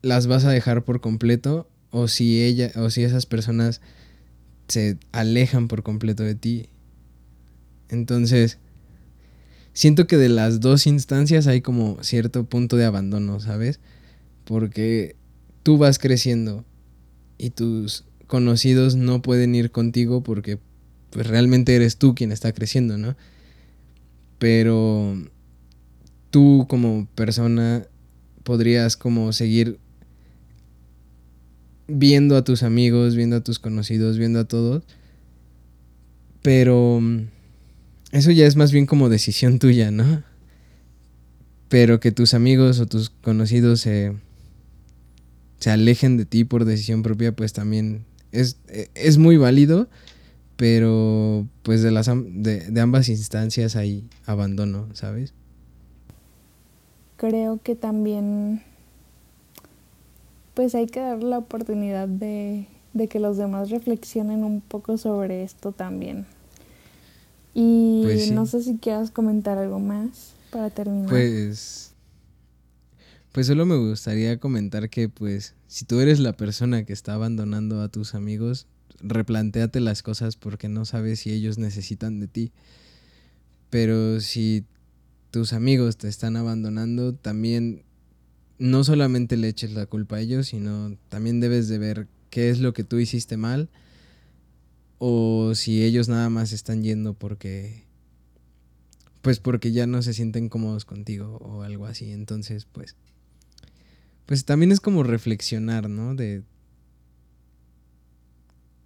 las 0.03 0.27
vas 0.27 0.45
a 0.45 0.51
dejar 0.51 0.85
por 0.85 1.01
completo 1.01 1.71
o 1.91 2.07
si 2.07 2.43
ella 2.43 2.71
o 2.77 2.91
si 2.91 3.03
esas 3.03 3.25
personas 3.25 3.81
se 4.69 4.99
alejan 5.11 5.69
por 5.69 5.83
completo 5.83 6.23
de 6.23 6.35
ti. 6.35 6.69
Entonces, 7.89 8.59
siento 9.73 10.07
que 10.07 10.19
de 10.19 10.29
las 10.29 10.61
dos 10.61 10.87
instancias 10.87 11.47
hay 11.47 11.63
como 11.63 12.03
cierto 12.03 12.45
punto 12.45 12.77
de 12.77 12.85
abandono, 12.85 13.41
¿sabes? 13.41 13.81
Porque 14.45 15.17
tú 15.63 15.79
vas 15.79 15.99
creciendo 15.99 16.67
y 17.39 17.51
tus 17.51 18.05
conocidos 18.29 18.95
no 18.95 19.21
pueden 19.23 19.57
ir 19.57 19.73
contigo 19.73 20.23
porque 20.23 20.59
pues 21.11 21.27
realmente 21.27 21.75
eres 21.75 21.97
tú 21.97 22.15
quien 22.15 22.31
está 22.31 22.53
creciendo, 22.53 22.97
¿no? 22.99 23.17
Pero 24.39 25.17
tú 26.31 26.67
como 26.69 27.09
persona 27.15 27.87
podrías 28.45 28.97
como 28.97 29.33
seguir 29.33 29.79
viendo 31.89 32.37
a 32.37 32.45
tus 32.45 32.63
amigos, 32.63 33.17
viendo 33.17 33.37
a 33.37 33.41
tus 33.43 33.59
conocidos, 33.59 34.19
viendo 34.19 34.39
a 34.39 34.45
todos. 34.45 34.85
Pero 36.43 37.01
eso 38.13 38.31
ya 38.31 38.47
es 38.47 38.57
más 38.57 38.71
bien 38.71 38.87
como 38.87 39.09
decisión 39.09 39.59
tuya, 39.59 39.91
¿no? 39.91 40.23
Pero 41.69 42.01
que 42.01 42.13
tus 42.13 42.35
amigos 42.35 42.79
o 42.81 42.87
tus 42.87 43.11
conocidos 43.11 43.81
se, 43.81 44.15
se 45.59 45.71
alejen 45.71 46.17
de 46.17 46.25
ti 46.25 46.45
por 46.45 46.65
decisión 46.65 47.03
propia, 47.03 47.33
pues 47.33 47.53
también 47.53 48.05
es, 48.33 48.59
e, 48.69 48.91
es 48.95 49.19
muy 49.19 49.37
válido, 49.37 49.89
pero 50.57 51.47
pues 51.63 51.83
de, 51.83 51.91
las, 51.91 52.07
de, 52.07 52.71
de 52.71 52.81
ambas 52.81 53.09
instancias 53.09 53.77
hay 53.77 54.09
abandono, 54.27 54.89
¿sabes? 54.95 55.35
Creo 57.17 57.61
que 57.63 57.75
también 57.75 58.63
pues 60.55 60.75
hay 60.75 60.87
que 60.87 60.99
dar 60.99 61.23
la 61.23 61.39
oportunidad 61.39 62.09
de, 62.09 62.67
que 63.09 63.21
los 63.21 63.37
demás 63.37 63.71
reflexionen 63.71 64.43
un 64.43 64.61
poco 64.61 64.99
sobre 64.99 65.45
esto 65.45 65.71
también. 65.71 66.27
Y 67.55 68.03
pues 68.03 68.33
no 68.33 68.45
sé 68.45 68.65
si 68.65 68.77
quieras 68.77 69.13
comentar 69.13 69.57
algo 69.59 69.79
más 69.79 70.33
para 70.51 70.71
terminar. 70.71 71.09
Pues 71.09 71.89
pues 73.31 73.47
solo 73.47 73.67
me 73.67 73.77
gustaría 73.77 74.41
comentar 74.41 74.91
que 74.91 75.09
pues 75.09 75.55
si 75.69 75.85
tú 75.85 76.01
eres 76.01 76.19
la 76.19 76.33
persona 76.37 76.85
que 76.85 76.95
está 76.95 77.15
abandonando 77.15 77.83
a 77.83 77.89
tus 77.89 78.15
amigos, 78.15 78.67
replantéate 79.01 79.81
las 79.81 80.03
cosas 80.03 80.37
porque 80.37 80.69
no 80.69 80.87
sabes 80.87 81.21
si 81.21 81.31
ellos 81.31 81.59
necesitan 81.59 82.21
de 82.21 82.27
ti. 82.27 82.53
Pero 83.69 84.21
si 84.21 84.65
tus 85.31 85.53
amigos 85.53 85.99
te 85.99 86.09
están 86.09 86.37
abandonando, 86.37 87.15
también 87.15 87.83
no 88.59 88.83
solamente 88.83 89.37
le 89.37 89.49
eches 89.49 89.73
la 89.73 89.85
culpa 89.85 90.17
a 90.17 90.21
ellos, 90.21 90.49
sino 90.49 90.97
también 91.11 91.39
debes 91.39 91.69
de 91.69 91.79
ver 91.79 92.09
qué 92.31 92.49
es 92.49 92.61
lo 92.61 92.73
que 92.73 92.83
tú 92.83 92.99
hiciste 92.99 93.37
mal 93.37 93.69
o 94.97 95.55
si 95.55 95.85
ellos 95.85 96.09
nada 96.09 96.31
más 96.31 96.53
están 96.53 96.83
yendo 96.83 97.13
porque 97.13 97.85
pues 99.21 99.39
porque 99.39 99.71
ya 99.73 99.87
no 99.87 100.01
se 100.01 100.15
sienten 100.15 100.49
cómodos 100.49 100.87
contigo 100.87 101.37
o 101.43 101.63
algo 101.63 101.85
así. 101.85 102.11
Entonces, 102.11 102.65
pues 102.65 102.97
pues 104.29 104.45
también 104.45 104.73
es 104.73 104.81
como 104.81 105.05
reflexionar, 105.05 105.89
¿no? 105.89 106.15
De 106.15 106.43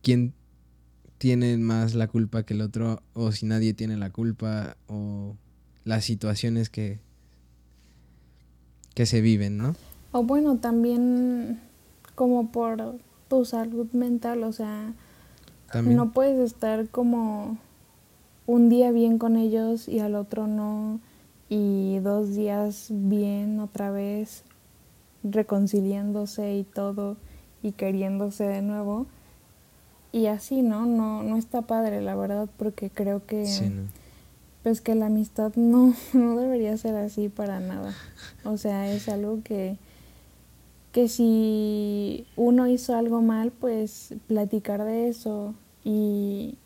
quién 0.01 0.35
tiene 1.19 1.57
más 1.59 1.95
la 1.95 2.07
culpa 2.07 2.45
que 2.45 2.55
el 2.55 2.61
otro 2.61 3.03
o 3.13 3.33
si 3.33 3.47
nadie 3.47 3.75
tiene 3.75 3.97
la 3.97 4.11
culpa 4.11 4.77
o 4.87 5.35
las 5.85 6.05
situaciones 6.05 6.71
que 6.71 7.01
que 8.95 9.05
se 9.05 9.21
viven, 9.21 9.59
¿no? 9.59 9.75
O 10.13 10.23
bueno, 10.23 10.59
también 10.59 11.59
como 12.15 12.53
por 12.53 13.01
tu 13.29 13.45
salud 13.45 13.91
mental, 13.93 14.45
o 14.45 14.53
sea, 14.53 14.95
no 15.83 16.13
puedes 16.13 16.39
estar 16.39 16.89
como 16.89 17.59
un 18.47 18.69
día 18.69 18.93
bien 18.93 19.19
con 19.19 19.35
ellos 19.35 19.89
y 19.89 19.99
al 19.99 20.15
otro 20.15 20.47
no, 20.47 21.01
y 21.49 21.99
dos 21.99 22.37
días 22.37 22.89
bien 22.91 23.59
otra 23.59 23.91
vez, 23.91 24.45
reconciliándose 25.25 26.55
y 26.55 26.65
todo 26.65 27.17
y 27.63 27.73
queriéndose 27.73 28.45
de 28.45 28.63
nuevo. 28.63 29.07
y 30.13 30.27
así, 30.27 30.61
¿no? 30.63 30.85
No, 30.85 31.23
no 31.23 31.37
está 31.37 31.63
padre, 31.63 32.03
la 32.03 32.15
verdad, 32.15 32.49
porque 32.59 32.91
creo 32.91 33.25
que... 33.27 33.47
Pues 34.63 34.81
que 34.81 34.95
la 34.95 35.07
amistad 35.07 35.53
no, 35.57 35.93
no 36.13 36.37
debería 36.37 36.77
ser 36.77 36.95
así 36.95 37.29
para 37.29 37.59
nada. 37.59 37.95
O 38.45 38.57
sea, 38.57 38.93
es 38.93 39.09
algo 39.09 39.41
que, 39.43 39.77
que 40.93 41.09
si 41.09 42.27
uno 42.37 42.69
hizo 42.69 42.95
algo 42.95 43.23
mal, 43.23 43.51
pues 43.51 44.15
platicar 44.29 44.85
de 44.85 45.09
eso 45.09 45.55
y 45.85 46.59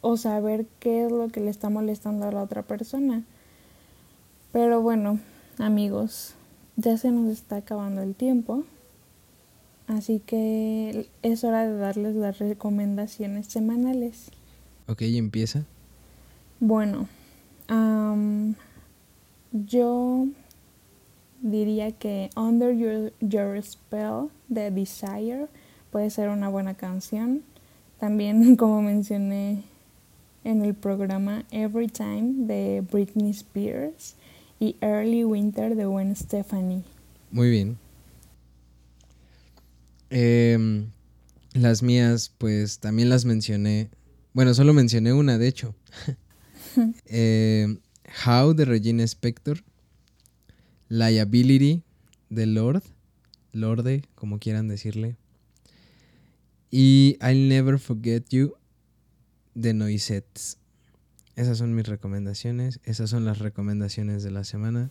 o 0.00 0.16
saber 0.16 0.66
qué 0.80 1.06
es 1.06 1.12
lo 1.12 1.28
que 1.28 1.40
le 1.40 1.50
está 1.50 1.70
molestando 1.70 2.26
a 2.26 2.32
la 2.32 2.42
otra 2.42 2.62
persona. 2.62 3.22
Pero 4.52 4.82
bueno, 4.82 5.18
amigos, 5.58 6.34
ya 6.76 6.96
se 6.96 7.10
nos 7.10 7.30
está 7.30 7.56
acabando 7.56 8.02
el 8.02 8.14
tiempo. 8.14 8.64
Así 9.86 10.20
que 10.20 11.08
es 11.22 11.44
hora 11.44 11.66
de 11.68 11.76
darles 11.76 12.14
las 12.14 12.38
recomendaciones 12.38 13.46
semanales. 13.46 14.30
Ok, 14.86 15.02
empieza. 15.02 15.64
Bueno, 16.60 17.08
yo 19.52 20.26
diría 21.42 21.92
que 21.92 22.30
Under 22.36 22.74
Your, 22.74 23.12
Your 23.20 23.62
Spell 23.62 24.30
de 24.48 24.70
Desire 24.70 25.46
puede 25.90 26.08
ser 26.10 26.30
una 26.30 26.48
buena 26.48 26.74
canción. 26.74 27.42
También, 27.98 28.56
como 28.56 28.80
mencioné 28.82 29.62
en 30.44 30.62
el 30.64 30.74
programa 30.74 31.44
Every 31.50 31.88
Time 31.88 32.46
de 32.46 32.82
Britney 32.90 33.30
Spears 33.30 34.16
y 34.58 34.76
Early 34.80 35.24
Winter 35.24 35.74
de 35.74 35.84
Gwen 35.84 36.14
Stefani. 36.16 36.84
Muy 37.30 37.50
bien. 37.50 37.78
Em, 40.10 40.90
las 41.52 41.82
mías, 41.82 42.32
pues 42.38 42.78
también 42.78 43.08
las 43.08 43.24
mencioné. 43.24 43.90
Bueno, 44.32 44.54
solo 44.54 44.72
mencioné 44.72 45.12
una, 45.12 45.38
de 45.38 45.48
hecho. 45.48 45.74
Em, 47.06 47.78
How 48.26 48.52
de 48.54 48.64
Regina 48.64 49.04
Spector. 49.04 49.62
Liability 50.88 51.82
de 52.30 52.46
Lord. 52.46 52.82
Lorde, 53.52 54.02
como 54.14 54.38
quieran 54.38 54.68
decirle. 54.68 55.16
Y 56.70 57.16
I'll 57.20 57.48
Never 57.48 57.78
Forget 57.78 58.28
You 58.30 58.54
de 59.54 59.74
Noisettes. 59.74 60.58
Esas 61.36 61.58
son 61.58 61.74
mis 61.74 61.86
recomendaciones. 61.86 62.80
Esas 62.84 63.10
son 63.10 63.24
las 63.24 63.38
recomendaciones 63.38 64.22
de 64.22 64.30
la 64.30 64.44
semana. 64.44 64.90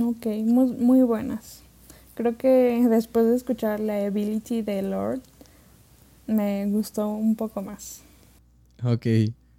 Ok, 0.00 0.26
muy, 0.44 0.72
muy 0.72 1.02
buenas. 1.02 1.62
Creo 2.14 2.36
que 2.36 2.86
después 2.88 3.26
de 3.26 3.36
escuchar 3.36 3.80
la 3.80 4.04
Ability 4.04 4.62
de 4.62 4.82
Lord, 4.82 5.20
me 6.26 6.66
gustó 6.66 7.08
un 7.08 7.36
poco 7.36 7.62
más. 7.62 8.02
Ok, 8.84 9.06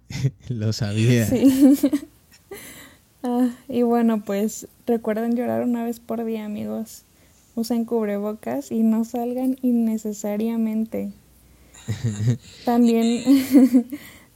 lo 0.48 0.72
sabía. 0.72 1.26
Sí. 1.26 1.76
ah, 3.22 3.50
y 3.68 3.82
bueno, 3.82 4.22
pues 4.24 4.68
recuerden 4.86 5.34
llorar 5.34 5.62
una 5.62 5.84
vez 5.84 6.00
por 6.00 6.24
día, 6.24 6.44
amigos. 6.44 7.04
Usen 7.54 7.84
cubrebocas 7.84 8.70
y 8.70 8.82
no 8.82 9.04
salgan 9.04 9.58
innecesariamente. 9.62 11.12
También 12.64 13.22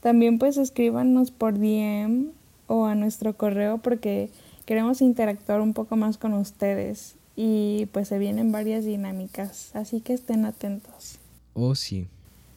También 0.01 0.39
pues 0.39 0.57
escríbanos 0.57 1.31
por 1.31 1.57
DM 1.57 2.31
o 2.67 2.85
a 2.85 2.95
nuestro 2.95 3.35
correo 3.35 3.79
porque 3.79 4.29
queremos 4.65 5.01
interactuar 5.01 5.61
un 5.61 5.73
poco 5.73 5.95
más 5.95 6.17
con 6.17 6.33
ustedes 6.33 7.15
y 7.35 7.87
pues 7.91 8.07
se 8.07 8.17
vienen 8.17 8.51
varias 8.51 8.83
dinámicas, 8.85 9.71
así 9.75 10.01
que 10.01 10.13
estén 10.13 10.45
atentos. 10.45 11.19
Oh, 11.53 11.75
sí. 11.75 12.07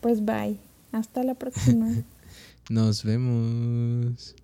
Pues 0.01 0.25
bye, 0.25 0.57
hasta 0.93 1.23
la 1.23 1.35
próxima. 1.35 1.89
Nos 2.71 3.05
vemos. 3.05 4.35